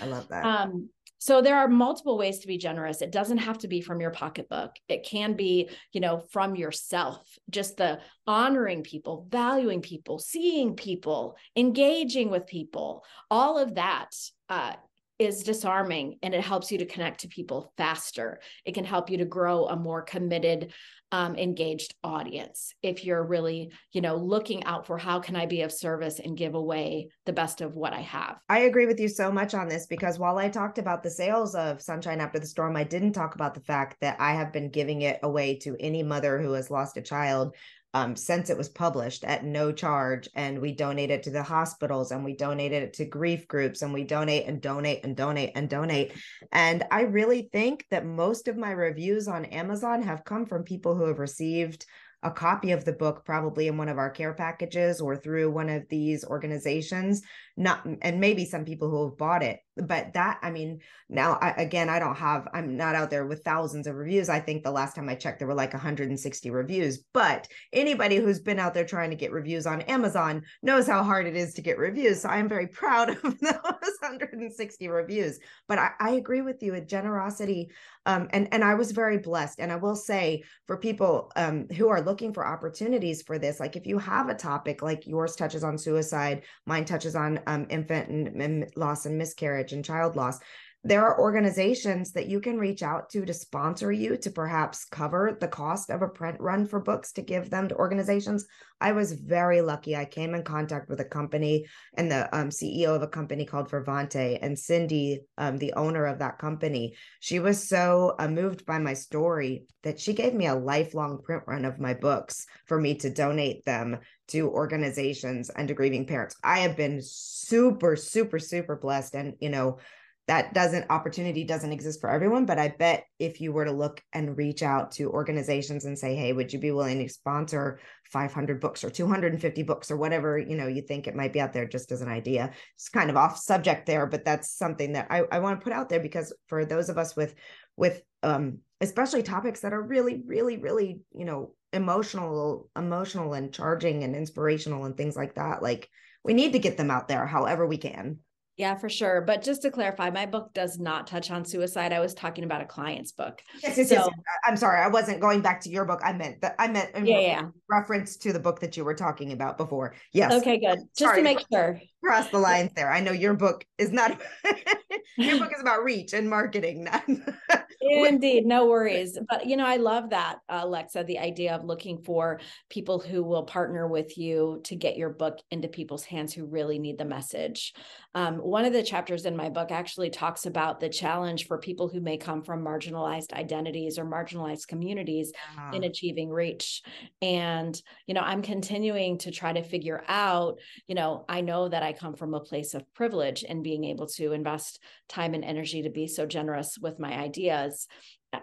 I 0.00 0.06
love 0.06 0.28
that. 0.28 0.44
Um, 0.44 0.88
so 1.18 1.40
there 1.40 1.56
are 1.56 1.68
multiple 1.68 2.18
ways 2.18 2.40
to 2.40 2.46
be 2.46 2.58
generous. 2.58 3.00
It 3.00 3.10
doesn't 3.10 3.38
have 3.38 3.56
to 3.60 3.68
be 3.68 3.80
from 3.80 3.98
your 3.98 4.10
pocketbook. 4.10 4.72
It 4.90 5.06
can 5.06 5.34
be, 5.34 5.70
you 5.92 6.02
know, 6.02 6.22
from 6.30 6.54
yourself. 6.54 7.26
Just 7.48 7.78
the 7.78 8.00
honoring 8.26 8.82
people, 8.82 9.26
valuing 9.30 9.80
people, 9.80 10.18
seeing 10.18 10.76
people, 10.76 11.36
engaging 11.56 12.28
with 12.28 12.46
people. 12.46 13.04
All 13.30 13.56
of 13.56 13.76
that 13.76 14.10
uh, 14.50 14.74
is 15.18 15.42
disarming 15.42 16.18
and 16.22 16.34
it 16.34 16.42
helps 16.42 16.72
you 16.72 16.78
to 16.78 16.86
connect 16.86 17.20
to 17.20 17.28
people 17.28 17.72
faster. 17.76 18.40
It 18.64 18.74
can 18.74 18.84
help 18.84 19.10
you 19.10 19.18
to 19.18 19.24
grow 19.24 19.66
a 19.66 19.76
more 19.76 20.02
committed, 20.02 20.72
um, 21.12 21.36
engaged 21.36 21.94
audience 22.02 22.74
if 22.82 23.04
you're 23.04 23.22
really, 23.22 23.70
you 23.92 24.00
know, 24.00 24.16
looking 24.16 24.64
out 24.64 24.86
for 24.86 24.98
how 24.98 25.20
can 25.20 25.36
I 25.36 25.46
be 25.46 25.62
of 25.62 25.70
service 25.70 26.18
and 26.18 26.36
give 26.36 26.54
away 26.54 27.08
the 27.26 27.32
best 27.32 27.60
of 27.60 27.76
what 27.76 27.92
I 27.92 28.00
have. 28.00 28.38
I 28.48 28.60
agree 28.60 28.86
with 28.86 28.98
you 28.98 29.08
so 29.08 29.30
much 29.30 29.54
on 29.54 29.68
this 29.68 29.86
because 29.86 30.18
while 30.18 30.38
I 30.38 30.48
talked 30.48 30.78
about 30.78 31.04
the 31.04 31.10
sales 31.10 31.54
of 31.54 31.80
Sunshine 31.80 32.20
After 32.20 32.40
the 32.40 32.46
Storm, 32.46 32.76
I 32.76 32.82
didn't 32.82 33.12
talk 33.12 33.36
about 33.36 33.54
the 33.54 33.60
fact 33.60 33.98
that 34.00 34.20
I 34.20 34.32
have 34.32 34.52
been 34.52 34.70
giving 34.70 35.02
it 35.02 35.20
away 35.22 35.56
to 35.60 35.76
any 35.78 36.02
mother 36.02 36.40
who 36.40 36.52
has 36.54 36.70
lost 36.70 36.96
a 36.96 37.02
child 37.02 37.54
um, 37.94 38.16
since 38.16 38.50
it 38.50 38.58
was 38.58 38.68
published 38.68 39.24
at 39.24 39.44
no 39.44 39.72
charge. 39.72 40.28
And 40.34 40.60
we 40.60 40.72
donate 40.72 41.10
it 41.10 41.22
to 41.22 41.30
the 41.30 41.42
hospitals 41.42 42.10
and 42.10 42.24
we 42.24 42.36
donated 42.36 42.82
it 42.82 42.92
to 42.94 43.04
grief 43.04 43.48
groups 43.48 43.82
and 43.82 43.94
we 43.94 44.02
donate 44.04 44.46
and 44.46 44.60
donate 44.60 45.04
and 45.04 45.16
donate 45.16 45.52
and 45.54 45.70
donate. 45.70 46.12
And 46.52 46.84
I 46.90 47.02
really 47.02 47.48
think 47.52 47.86
that 47.90 48.04
most 48.04 48.48
of 48.48 48.56
my 48.56 48.72
reviews 48.72 49.28
on 49.28 49.44
Amazon 49.46 50.02
have 50.02 50.24
come 50.24 50.44
from 50.44 50.64
people 50.64 50.96
who 50.96 51.04
have 51.04 51.20
received 51.20 51.86
a 52.24 52.30
copy 52.30 52.72
of 52.72 52.84
the 52.84 52.92
book 52.92 53.24
probably 53.24 53.68
in 53.68 53.76
one 53.76 53.88
of 53.88 53.98
our 53.98 54.10
care 54.10 54.32
packages 54.32 55.00
or 55.00 55.14
through 55.14 55.50
one 55.50 55.68
of 55.68 55.86
these 55.88 56.24
organizations 56.24 57.22
not 57.56 57.86
and 58.02 58.20
maybe 58.20 58.44
some 58.44 58.64
people 58.64 58.90
who 58.90 59.04
have 59.04 59.16
bought 59.16 59.42
it 59.42 59.60
but 59.76 60.12
that 60.14 60.38
i 60.42 60.50
mean 60.50 60.80
now 61.08 61.38
I, 61.40 61.50
again 61.50 61.88
i 61.88 62.00
don't 62.00 62.16
have 62.16 62.48
i'm 62.52 62.76
not 62.76 62.96
out 62.96 63.10
there 63.10 63.26
with 63.26 63.44
thousands 63.44 63.86
of 63.86 63.94
reviews. 63.94 64.28
I 64.28 64.40
think 64.40 64.62
the 64.62 64.70
last 64.70 64.96
time 64.96 65.08
i 65.08 65.14
checked 65.14 65.38
there 65.38 65.48
were 65.48 65.54
like 65.54 65.72
160 65.72 66.50
reviews 66.50 67.04
but 67.12 67.46
anybody 67.72 68.16
who's 68.16 68.40
been 68.40 68.58
out 68.58 68.74
there 68.74 68.84
trying 68.84 69.10
to 69.10 69.16
get 69.16 69.32
reviews 69.32 69.66
on 69.66 69.82
amazon 69.82 70.42
knows 70.62 70.86
how 70.86 71.02
hard 71.04 71.26
it 71.26 71.36
is 71.36 71.54
to 71.54 71.62
get 71.62 71.78
reviews 71.78 72.22
so 72.22 72.28
i'm 72.28 72.48
very 72.48 72.66
proud 72.74 73.10
of 73.10 73.22
those 73.22 73.94
160 74.00 74.88
reviews 74.88 75.38
but 75.68 75.78
i, 75.78 75.90
I 76.00 76.10
agree 76.12 76.40
with 76.40 76.62
you 76.62 76.72
with 76.72 76.88
generosity 76.88 77.70
um, 78.06 78.28
and 78.32 78.48
and 78.52 78.64
i 78.64 78.74
was 78.74 78.90
very 78.90 79.18
blessed 79.18 79.60
and 79.60 79.70
i 79.70 79.76
will 79.76 79.96
say 79.96 80.42
for 80.66 80.76
people 80.76 81.30
um, 81.36 81.68
who 81.76 81.88
are 81.88 82.02
looking 82.02 82.32
for 82.32 82.46
opportunities 82.46 83.22
for 83.22 83.38
this 83.38 83.60
like 83.60 83.76
if 83.76 83.86
you 83.86 83.98
have 83.98 84.28
a 84.28 84.34
topic 84.34 84.82
like 84.82 85.06
yours 85.06 85.36
touches 85.36 85.62
on 85.62 85.78
suicide 85.78 86.42
mine 86.66 86.84
touches 86.84 87.14
on 87.14 87.38
um, 87.46 87.66
infant 87.70 88.08
and, 88.08 88.42
and 88.42 88.70
loss 88.76 89.06
and 89.06 89.18
miscarriage 89.18 89.72
and 89.72 89.84
child 89.84 90.16
loss 90.16 90.40
there 90.86 91.02
are 91.02 91.18
organizations 91.18 92.12
that 92.12 92.28
you 92.28 92.40
can 92.40 92.58
reach 92.58 92.82
out 92.82 93.08
to 93.08 93.24
to 93.24 93.32
sponsor 93.32 93.90
you 93.90 94.18
to 94.18 94.30
perhaps 94.30 94.84
cover 94.84 95.36
the 95.40 95.48
cost 95.48 95.88
of 95.88 96.02
a 96.02 96.08
print 96.08 96.36
run 96.40 96.66
for 96.66 96.78
books 96.78 97.12
to 97.12 97.22
give 97.22 97.48
them 97.48 97.68
to 97.68 97.74
organizations. 97.76 98.44
I 98.82 98.92
was 98.92 99.12
very 99.12 99.62
lucky. 99.62 99.96
I 99.96 100.04
came 100.04 100.34
in 100.34 100.44
contact 100.44 100.90
with 100.90 101.00
a 101.00 101.04
company 101.04 101.64
and 101.96 102.10
the 102.10 102.28
um, 102.36 102.50
CEO 102.50 102.94
of 102.94 103.00
a 103.00 103.08
company 103.08 103.46
called 103.46 103.70
Vervante 103.70 104.38
and 104.42 104.58
Cindy, 104.58 105.20
um, 105.38 105.56
the 105.56 105.72
owner 105.72 106.04
of 106.04 106.18
that 106.18 106.38
company. 106.38 106.94
She 107.20 107.38
was 107.38 107.66
so 107.66 108.14
uh, 108.18 108.28
moved 108.28 108.66
by 108.66 108.78
my 108.78 108.92
story 108.92 109.64
that 109.84 109.98
she 109.98 110.12
gave 110.12 110.34
me 110.34 110.48
a 110.48 110.54
lifelong 110.54 111.22
print 111.22 111.44
run 111.46 111.64
of 111.64 111.80
my 111.80 111.94
books 111.94 112.44
for 112.66 112.78
me 112.78 112.94
to 112.96 113.08
donate 113.08 113.64
them 113.64 114.00
to 114.28 114.50
organizations 114.50 115.48
and 115.48 115.66
to 115.68 115.74
grieving 115.74 116.06
parents. 116.06 116.36
I 116.44 116.58
have 116.58 116.76
been 116.76 117.00
super, 117.02 117.96
super, 117.96 118.38
super 118.38 118.76
blessed. 118.76 119.14
And, 119.14 119.34
you 119.40 119.48
know, 119.48 119.78
that 120.26 120.54
doesn't 120.54 120.90
opportunity 120.90 121.44
doesn't 121.44 121.72
exist 121.72 122.00
for 122.00 122.10
everyone 122.10 122.46
but 122.46 122.58
i 122.58 122.68
bet 122.68 123.04
if 123.18 123.40
you 123.40 123.52
were 123.52 123.64
to 123.64 123.72
look 123.72 124.00
and 124.12 124.38
reach 124.38 124.62
out 124.62 124.90
to 124.90 125.10
organizations 125.10 125.84
and 125.84 125.98
say 125.98 126.14
hey 126.14 126.32
would 126.32 126.52
you 126.52 126.58
be 126.58 126.70
willing 126.70 126.98
to 126.98 127.12
sponsor 127.12 127.78
500 128.10 128.60
books 128.60 128.84
or 128.84 128.90
250 128.90 129.62
books 129.62 129.90
or 129.90 129.96
whatever 129.96 130.38
you 130.38 130.56
know 130.56 130.66
you 130.66 130.82
think 130.82 131.06
it 131.06 131.16
might 131.16 131.32
be 131.32 131.40
out 131.40 131.52
there 131.52 131.66
just 131.66 131.90
as 131.90 132.00
an 132.00 132.08
idea. 132.08 132.52
It's 132.76 132.88
kind 132.88 133.10
of 133.10 133.16
off 133.16 133.38
subject 133.38 133.86
there 133.86 134.06
but 134.06 134.24
that's 134.24 134.56
something 134.56 134.92
that 134.92 135.08
i, 135.10 135.22
I 135.30 135.40
want 135.40 135.60
to 135.60 135.64
put 135.64 135.72
out 135.72 135.88
there 135.88 136.00
because 136.00 136.32
for 136.46 136.64
those 136.64 136.88
of 136.88 136.98
us 136.98 137.16
with 137.16 137.34
with 137.76 138.02
um 138.22 138.58
especially 138.80 139.22
topics 139.22 139.60
that 139.60 139.72
are 139.72 139.82
really 139.82 140.22
really 140.26 140.58
really 140.58 141.00
you 141.12 141.24
know 141.24 141.54
emotional 141.72 142.70
emotional 142.76 143.34
and 143.34 143.52
charging 143.52 144.04
and 144.04 144.14
inspirational 144.14 144.84
and 144.84 144.96
things 144.96 145.16
like 145.16 145.34
that 145.34 145.62
like 145.62 145.88
we 146.22 146.34
need 146.34 146.52
to 146.52 146.58
get 146.58 146.76
them 146.76 146.90
out 146.90 147.08
there 147.08 147.26
however 147.26 147.66
we 147.66 147.78
can 147.78 148.18
yeah, 148.56 148.76
for 148.76 148.88
sure. 148.88 149.20
But 149.20 149.42
just 149.42 149.62
to 149.62 149.70
clarify, 149.70 150.10
my 150.10 150.26
book 150.26 150.54
does 150.54 150.78
not 150.78 151.06
touch 151.06 151.30
on 151.30 151.44
suicide. 151.44 151.92
I 151.92 152.00
was 152.00 152.14
talking 152.14 152.44
about 152.44 152.62
a 152.62 152.66
client's 152.66 153.10
book. 153.10 153.42
Yes, 153.62 153.76
yes, 153.76 153.88
so, 153.88 153.94
yes. 153.96 154.08
I'm 154.44 154.56
sorry, 154.56 154.80
I 154.80 154.88
wasn't 154.88 155.20
going 155.20 155.40
back 155.40 155.60
to 155.62 155.70
your 155.70 155.84
book. 155.84 156.00
I 156.04 156.12
meant 156.12 156.40
that 156.42 156.54
I 156.58 156.68
meant 156.68 156.90
yeah, 157.04 157.18
yeah. 157.18 157.42
reference 157.68 158.16
to 158.18 158.32
the 158.32 158.38
book 158.38 158.60
that 158.60 158.76
you 158.76 158.84
were 158.84 158.94
talking 158.94 159.32
about 159.32 159.58
before. 159.58 159.94
Yes. 160.12 160.32
Okay, 160.32 160.58
good. 160.58 160.78
Just 160.78 160.98
sorry, 160.98 161.18
to 161.18 161.24
make 161.24 161.44
sure. 161.52 161.80
Cross 162.02 162.28
the 162.28 162.38
lines 162.38 162.70
there. 162.76 162.92
I 162.92 163.00
know 163.00 163.12
your 163.12 163.34
book 163.34 163.64
is 163.78 163.90
not 163.90 164.20
your 165.16 165.38
book 165.38 165.52
is 165.52 165.60
about 165.60 165.82
reach 165.82 166.12
and 166.12 166.30
marketing. 166.30 166.86
Indeed, 167.84 168.46
no 168.46 168.66
worries. 168.68 169.18
But 169.28 169.46
you 169.46 169.56
know, 169.56 169.66
I 169.66 169.76
love 169.76 170.10
that, 170.10 170.38
Alexa, 170.48 171.04
the 171.04 171.18
idea 171.18 171.54
of 171.54 171.64
looking 171.64 171.98
for 171.98 172.40
people 172.70 172.98
who 172.98 173.22
will 173.22 173.44
partner 173.44 173.86
with 173.86 174.16
you 174.16 174.60
to 174.64 174.76
get 174.76 174.96
your 174.96 175.10
book 175.10 175.38
into 175.50 175.68
people's 175.68 176.04
hands 176.04 176.32
who 176.32 176.46
really 176.46 176.78
need 176.78 176.98
the 176.98 177.04
message. 177.04 177.74
Um, 178.14 178.40
one 178.44 178.66
of 178.66 178.74
the 178.74 178.82
chapters 178.82 179.24
in 179.24 179.36
my 179.36 179.48
book 179.48 179.70
actually 179.70 180.10
talks 180.10 180.44
about 180.44 180.78
the 180.78 180.88
challenge 180.90 181.46
for 181.46 181.56
people 181.56 181.88
who 181.88 182.00
may 182.00 182.18
come 182.18 182.42
from 182.42 182.62
marginalized 182.62 183.32
identities 183.32 183.98
or 183.98 184.04
marginalized 184.04 184.68
communities 184.68 185.32
yeah. 185.56 185.72
in 185.72 185.84
achieving 185.84 186.28
reach. 186.28 186.82
And, 187.22 187.80
you 188.06 188.12
know, 188.12 188.20
I'm 188.20 188.42
continuing 188.42 189.16
to 189.18 189.30
try 189.30 189.54
to 189.54 189.62
figure 189.62 190.04
out, 190.08 190.58
you 190.86 190.94
know, 190.94 191.24
I 191.26 191.40
know 191.40 191.68
that 191.68 191.82
I 191.82 191.94
come 191.94 192.14
from 192.14 192.34
a 192.34 192.40
place 192.40 192.74
of 192.74 192.84
privilege 192.92 193.46
and 193.48 193.64
being 193.64 193.84
able 193.84 194.08
to 194.08 194.32
invest 194.32 194.78
time 195.08 195.32
and 195.32 195.44
energy 195.44 195.82
to 195.82 195.90
be 195.90 196.06
so 196.06 196.26
generous 196.26 196.76
with 196.78 196.98
my 197.00 197.14
ideas. 197.14 197.88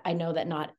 I 0.04 0.14
know 0.14 0.34
that 0.34 0.48
not 0.48 0.72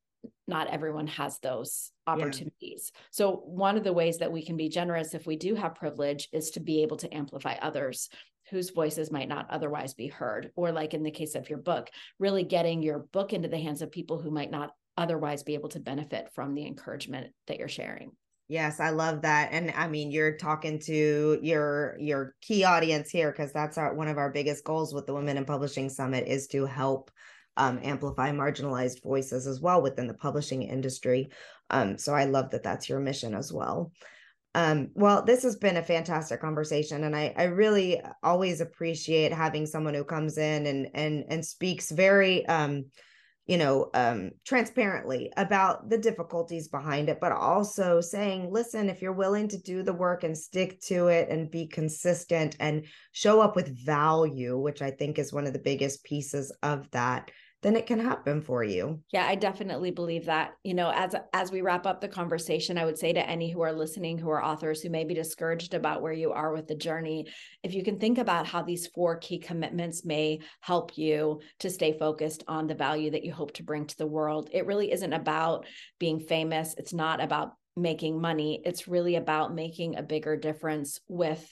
not 0.46 0.68
everyone 0.68 1.06
has 1.08 1.38
those 1.40 1.90
opportunities. 2.06 2.92
Yeah. 2.94 3.00
So 3.10 3.32
one 3.44 3.76
of 3.76 3.84
the 3.84 3.92
ways 3.92 4.18
that 4.18 4.30
we 4.30 4.44
can 4.44 4.56
be 4.56 4.68
generous 4.68 5.14
if 5.14 5.26
we 5.26 5.36
do 5.36 5.54
have 5.54 5.74
privilege 5.74 6.28
is 6.32 6.50
to 6.50 6.60
be 6.60 6.82
able 6.82 6.96
to 6.98 7.12
amplify 7.12 7.54
others 7.54 8.08
whose 8.52 8.70
voices 8.70 9.10
might 9.10 9.28
not 9.28 9.50
otherwise 9.50 9.94
be 9.94 10.06
heard 10.06 10.52
or 10.54 10.70
like 10.70 10.94
in 10.94 11.02
the 11.02 11.10
case 11.10 11.34
of 11.34 11.48
your 11.48 11.58
book 11.58 11.90
really 12.18 12.44
getting 12.44 12.82
your 12.82 13.00
book 13.12 13.32
into 13.32 13.48
the 13.48 13.58
hands 13.58 13.82
of 13.82 13.90
people 13.90 14.20
who 14.20 14.30
might 14.30 14.50
not 14.50 14.70
otherwise 14.96 15.42
be 15.42 15.54
able 15.54 15.70
to 15.70 15.80
benefit 15.80 16.28
from 16.34 16.54
the 16.54 16.66
encouragement 16.66 17.32
that 17.46 17.58
you're 17.58 17.66
sharing 17.66 18.12
Yes, 18.48 18.80
I 18.80 18.90
love 18.90 19.22
that. 19.22 19.48
And 19.52 19.72
I 19.74 19.88
mean, 19.88 20.10
you're 20.10 20.36
talking 20.36 20.78
to 20.80 21.38
your 21.40 21.96
your 21.98 22.34
key 22.42 22.64
audience 22.64 23.08
here 23.08 23.30
because 23.30 23.50
that's 23.50 23.78
our 23.78 23.94
one 23.94 24.08
of 24.08 24.18
our 24.18 24.30
biggest 24.30 24.62
goals 24.62 24.92
with 24.92 25.06
the 25.06 25.14
Women 25.14 25.38
in 25.38 25.46
Publishing 25.46 25.88
Summit 25.88 26.26
is 26.26 26.48
to 26.48 26.66
help 26.66 27.10
um, 27.56 27.80
amplify 27.82 28.30
marginalized 28.30 29.02
voices 29.02 29.46
as 29.46 29.60
well 29.60 29.80
within 29.80 30.06
the 30.06 30.12
publishing 30.12 30.64
industry. 30.64 31.30
Um, 31.70 31.96
so 31.96 32.14
I 32.14 32.24
love 32.24 32.50
that 32.50 32.62
that's 32.62 32.90
your 32.90 33.00
mission 33.00 33.34
as 33.34 33.52
well. 33.52 33.92
Um, 34.54 34.90
well, 34.94 35.24
this 35.24 35.42
has 35.44 35.56
been 35.56 35.78
a 35.78 35.82
fantastic 35.82 36.40
conversation, 36.40 37.04
and 37.04 37.16
I, 37.16 37.32
I 37.36 37.44
really 37.44 38.00
always 38.22 38.60
appreciate 38.60 39.32
having 39.32 39.64
someone 39.64 39.94
who 39.94 40.04
comes 40.04 40.36
in 40.36 40.66
and 40.66 40.88
and 40.94 41.24
and 41.28 41.44
speaks 41.44 41.90
very 41.90 42.44
um, 42.46 42.84
you 43.46 43.56
know 43.56 43.90
um 43.94 44.30
transparently 44.44 45.30
about 45.36 45.88
the 45.90 45.98
difficulties 45.98 46.68
behind 46.68 47.08
it 47.08 47.18
but 47.20 47.32
also 47.32 48.00
saying 48.00 48.52
listen 48.52 48.88
if 48.88 49.02
you're 49.02 49.12
willing 49.12 49.48
to 49.48 49.58
do 49.58 49.82
the 49.82 49.92
work 49.92 50.22
and 50.22 50.36
stick 50.36 50.80
to 50.80 51.08
it 51.08 51.28
and 51.28 51.50
be 51.50 51.66
consistent 51.66 52.56
and 52.60 52.86
show 53.10 53.40
up 53.40 53.56
with 53.56 53.84
value 53.84 54.56
which 54.56 54.80
i 54.80 54.90
think 54.90 55.18
is 55.18 55.32
one 55.32 55.46
of 55.46 55.52
the 55.52 55.58
biggest 55.58 56.04
pieces 56.04 56.54
of 56.62 56.88
that 56.92 57.30
then 57.62 57.76
it 57.76 57.86
can 57.86 58.00
happen 58.00 58.42
for 58.42 58.64
you. 58.64 59.00
Yeah, 59.12 59.26
I 59.26 59.36
definitely 59.36 59.92
believe 59.92 60.26
that. 60.26 60.54
You 60.64 60.74
know, 60.74 60.90
as 60.90 61.14
as 61.32 61.52
we 61.52 61.60
wrap 61.60 61.86
up 61.86 62.00
the 62.00 62.08
conversation, 62.08 62.76
I 62.76 62.84
would 62.84 62.98
say 62.98 63.12
to 63.12 63.28
any 63.28 63.50
who 63.50 63.60
are 63.62 63.72
listening 63.72 64.18
who 64.18 64.30
are 64.30 64.44
authors 64.44 64.82
who 64.82 64.90
may 64.90 65.04
be 65.04 65.14
discouraged 65.14 65.74
about 65.74 66.02
where 66.02 66.12
you 66.12 66.32
are 66.32 66.52
with 66.52 66.66
the 66.66 66.74
journey, 66.74 67.26
if 67.62 67.72
you 67.72 67.84
can 67.84 67.98
think 67.98 68.18
about 68.18 68.46
how 68.46 68.62
these 68.62 68.88
four 68.88 69.16
key 69.16 69.38
commitments 69.38 70.04
may 70.04 70.40
help 70.60 70.98
you 70.98 71.40
to 71.60 71.70
stay 71.70 71.96
focused 71.96 72.42
on 72.48 72.66
the 72.66 72.74
value 72.74 73.10
that 73.12 73.24
you 73.24 73.32
hope 73.32 73.52
to 73.54 73.62
bring 73.62 73.86
to 73.86 73.96
the 73.96 74.06
world. 74.06 74.48
It 74.52 74.66
really 74.66 74.90
isn't 74.90 75.12
about 75.12 75.66
being 75.98 76.18
famous. 76.18 76.74
It's 76.76 76.92
not 76.92 77.22
about 77.22 77.52
making 77.76 78.20
money. 78.20 78.60
It's 78.64 78.88
really 78.88 79.16
about 79.16 79.54
making 79.54 79.96
a 79.96 80.02
bigger 80.02 80.36
difference 80.36 81.00
with 81.08 81.48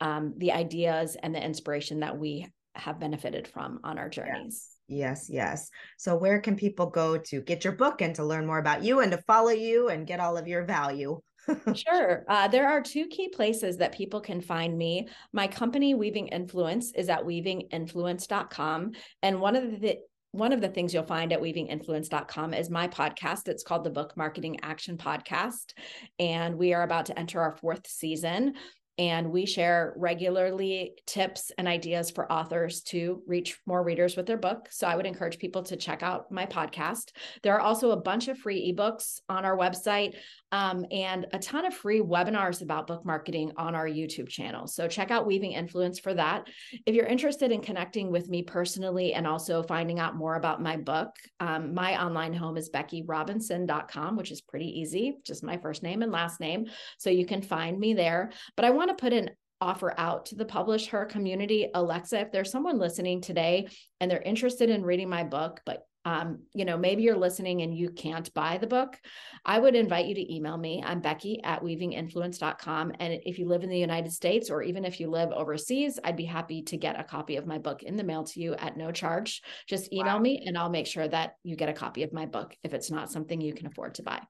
um, 0.00 0.34
the 0.38 0.52
ideas 0.52 1.16
and 1.22 1.34
the 1.34 1.44
inspiration 1.44 2.00
that 2.00 2.16
we 2.16 2.46
have 2.74 3.00
benefited 3.00 3.48
from 3.48 3.80
on 3.84 3.98
our 3.98 4.08
journeys. 4.08 4.66
Yes. 4.70 4.76
Yes, 4.90 5.28
yes. 5.30 5.70
So, 5.98 6.16
where 6.16 6.40
can 6.40 6.56
people 6.56 6.86
go 6.86 7.16
to 7.16 7.40
get 7.40 7.62
your 7.62 7.74
book 7.74 8.02
and 8.02 8.12
to 8.16 8.24
learn 8.24 8.44
more 8.44 8.58
about 8.58 8.82
you 8.82 9.00
and 9.00 9.12
to 9.12 9.18
follow 9.18 9.50
you 9.50 9.88
and 9.88 10.04
get 10.06 10.18
all 10.18 10.36
of 10.36 10.48
your 10.48 10.64
value? 10.64 11.20
sure. 11.74 12.24
Uh, 12.28 12.48
there 12.48 12.68
are 12.68 12.82
two 12.82 13.06
key 13.06 13.28
places 13.28 13.76
that 13.76 13.92
people 13.92 14.20
can 14.20 14.40
find 14.40 14.76
me. 14.76 15.06
My 15.32 15.46
company, 15.46 15.94
Weaving 15.94 16.26
Influence, 16.28 16.90
is 16.92 17.08
at 17.08 17.24
weavinginfluence.com. 17.24 18.90
And 19.22 19.40
one 19.40 19.54
of 19.54 19.80
the 19.80 19.98
one 20.32 20.52
of 20.52 20.60
the 20.60 20.68
things 20.68 20.94
you'll 20.94 21.02
find 21.04 21.32
at 21.32 21.40
weavinginfluence.com 21.40 22.54
is 22.54 22.70
my 22.70 22.86
podcast. 22.86 23.48
It's 23.48 23.64
called 23.64 23.84
the 23.84 23.90
Book 23.90 24.16
Marketing 24.16 24.58
Action 24.62 24.96
Podcast. 24.96 25.72
And 26.18 26.56
we 26.56 26.72
are 26.72 26.82
about 26.82 27.06
to 27.06 27.18
enter 27.18 27.40
our 27.40 27.56
fourth 27.56 27.86
season 27.88 28.54
and 29.00 29.32
we 29.32 29.46
share 29.46 29.94
regularly 29.96 30.92
tips 31.06 31.50
and 31.56 31.66
ideas 31.66 32.10
for 32.10 32.30
authors 32.30 32.82
to 32.82 33.22
reach 33.26 33.58
more 33.64 33.82
readers 33.82 34.14
with 34.14 34.26
their 34.26 34.36
book. 34.36 34.68
So 34.70 34.86
I 34.86 34.94
would 34.94 35.06
encourage 35.06 35.38
people 35.38 35.62
to 35.62 35.76
check 35.76 36.02
out 36.02 36.30
my 36.30 36.44
podcast. 36.44 37.12
There 37.42 37.54
are 37.54 37.62
also 37.62 37.92
a 37.92 37.96
bunch 37.96 38.28
of 38.28 38.36
free 38.36 38.70
ebooks 38.70 39.20
on 39.30 39.46
our 39.46 39.56
website 39.56 40.16
um, 40.52 40.84
and 40.90 41.26
a 41.32 41.38
ton 41.38 41.64
of 41.64 41.72
free 41.72 42.00
webinars 42.00 42.60
about 42.60 42.88
book 42.88 43.06
marketing 43.06 43.52
on 43.56 43.74
our 43.74 43.86
YouTube 43.86 44.28
channel. 44.28 44.66
So 44.66 44.86
check 44.86 45.10
out 45.10 45.26
Weaving 45.26 45.52
Influence 45.52 45.98
for 45.98 46.12
that. 46.12 46.48
If 46.84 46.94
you're 46.94 47.06
interested 47.06 47.52
in 47.52 47.62
connecting 47.62 48.10
with 48.10 48.28
me 48.28 48.42
personally 48.42 49.14
and 49.14 49.26
also 49.26 49.62
finding 49.62 49.98
out 49.98 50.16
more 50.16 50.34
about 50.34 50.60
my 50.60 50.76
book, 50.76 51.16
um, 51.38 51.72
my 51.72 52.02
online 52.02 52.34
home 52.34 52.58
is 52.58 52.68
beckyrobinson.com, 52.68 54.16
which 54.16 54.30
is 54.30 54.42
pretty 54.42 54.78
easy, 54.78 55.16
just 55.24 55.42
my 55.42 55.56
first 55.56 55.82
name 55.82 56.02
and 56.02 56.12
last 56.12 56.38
name. 56.38 56.66
So 56.98 57.08
you 57.08 57.24
can 57.24 57.40
find 57.40 57.78
me 57.78 57.94
there. 57.94 58.32
But 58.56 58.66
I 58.66 58.70
want 58.70 58.89
to 58.90 59.00
put 59.00 59.12
an 59.12 59.30
offer 59.60 59.92
out 59.98 60.26
to 60.26 60.34
the 60.34 60.44
publish 60.44 60.86
her 60.88 61.04
community 61.04 61.68
alexa 61.74 62.18
if 62.18 62.32
there's 62.32 62.50
someone 62.50 62.78
listening 62.78 63.20
today 63.20 63.68
and 64.00 64.10
they're 64.10 64.22
interested 64.22 64.70
in 64.70 64.82
reading 64.82 65.08
my 65.08 65.22
book 65.22 65.60
but 65.66 65.86
um, 66.04 66.40
you 66.54 66.64
know, 66.64 66.78
maybe 66.78 67.02
you're 67.02 67.16
listening 67.16 67.60
and 67.60 67.76
you 67.76 67.90
can't 67.90 68.32
buy 68.32 68.56
the 68.56 68.66
book, 68.66 68.98
I 69.44 69.58
would 69.58 69.74
invite 69.74 70.06
you 70.06 70.14
to 70.14 70.34
email 70.34 70.56
me. 70.56 70.82
I'm 70.84 71.00
Becky 71.00 71.42
at 71.44 71.62
weavinginfluence.com. 71.62 72.92
And 72.98 73.20
if 73.24 73.38
you 73.38 73.46
live 73.46 73.64
in 73.64 73.70
the 73.70 73.78
United 73.78 74.12
States 74.12 74.48
or 74.48 74.62
even 74.62 74.84
if 74.84 74.98
you 74.98 75.10
live 75.10 75.30
overseas, 75.30 75.98
I'd 76.02 76.16
be 76.16 76.24
happy 76.24 76.62
to 76.62 76.76
get 76.78 76.98
a 76.98 77.04
copy 77.04 77.36
of 77.36 77.46
my 77.46 77.58
book 77.58 77.82
in 77.82 77.96
the 77.96 78.04
mail 78.04 78.24
to 78.24 78.40
you 78.40 78.54
at 78.54 78.78
no 78.78 78.90
charge. 78.92 79.42
Just 79.68 79.92
email 79.92 80.14
wow. 80.14 80.20
me 80.20 80.42
and 80.46 80.56
I'll 80.56 80.70
make 80.70 80.86
sure 80.86 81.06
that 81.08 81.34
you 81.42 81.54
get 81.54 81.68
a 81.68 81.74
copy 81.74 82.02
of 82.02 82.12
my 82.12 82.24
book 82.24 82.56
if 82.64 82.72
it's 82.72 82.90
not 82.90 83.12
something 83.12 83.40
you 83.40 83.54
can 83.54 83.66
afford 83.66 83.94
to 83.96 84.02
buy. 84.02 84.22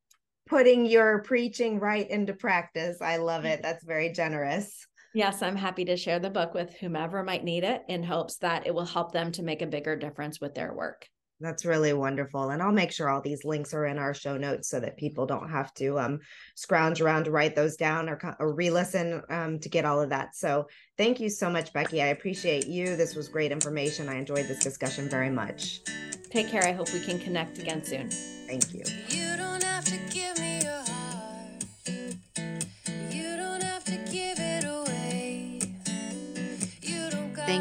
Putting 0.50 0.84
your 0.84 1.22
preaching 1.22 1.78
right 1.78 2.10
into 2.10 2.34
practice. 2.34 3.00
I 3.00 3.18
love 3.18 3.44
it. 3.44 3.62
That's 3.62 3.84
very 3.84 4.12
generous. 4.12 4.84
Yes, 5.14 5.42
I'm 5.42 5.54
happy 5.54 5.84
to 5.84 5.96
share 5.96 6.18
the 6.18 6.28
book 6.28 6.54
with 6.54 6.74
whomever 6.74 7.22
might 7.22 7.44
need 7.44 7.62
it 7.62 7.82
in 7.88 8.02
hopes 8.02 8.36
that 8.38 8.66
it 8.66 8.74
will 8.74 8.84
help 8.84 9.12
them 9.12 9.30
to 9.32 9.44
make 9.44 9.62
a 9.62 9.66
bigger 9.66 9.94
difference 9.94 10.40
with 10.40 10.56
their 10.56 10.74
work. 10.74 11.06
That's 11.38 11.64
really 11.64 11.92
wonderful. 11.92 12.50
And 12.50 12.60
I'll 12.60 12.72
make 12.72 12.90
sure 12.90 13.08
all 13.08 13.22
these 13.22 13.44
links 13.44 13.72
are 13.72 13.86
in 13.86 13.96
our 13.96 14.12
show 14.12 14.36
notes 14.36 14.68
so 14.68 14.80
that 14.80 14.98
people 14.98 15.24
don't 15.24 15.48
have 15.48 15.72
to 15.74 16.00
um, 16.00 16.18
scrounge 16.56 17.00
around 17.00 17.24
to 17.24 17.30
write 17.30 17.54
those 17.54 17.76
down 17.76 18.08
or, 18.08 18.36
or 18.40 18.52
re 18.52 18.70
listen 18.70 19.22
um, 19.30 19.60
to 19.60 19.68
get 19.68 19.84
all 19.84 20.02
of 20.02 20.10
that. 20.10 20.34
So 20.34 20.66
thank 20.98 21.20
you 21.20 21.30
so 21.30 21.48
much, 21.48 21.72
Becky. 21.72 22.02
I 22.02 22.08
appreciate 22.08 22.66
you. 22.66 22.96
This 22.96 23.14
was 23.14 23.28
great 23.28 23.52
information. 23.52 24.08
I 24.08 24.18
enjoyed 24.18 24.48
this 24.48 24.64
discussion 24.64 25.08
very 25.08 25.30
much. 25.30 25.80
Take 26.28 26.48
care. 26.48 26.64
I 26.64 26.72
hope 26.72 26.92
we 26.92 27.00
can 27.00 27.20
connect 27.20 27.58
again 27.58 27.84
soon. 27.84 28.10
Thank 28.10 28.74
you. 28.74 29.29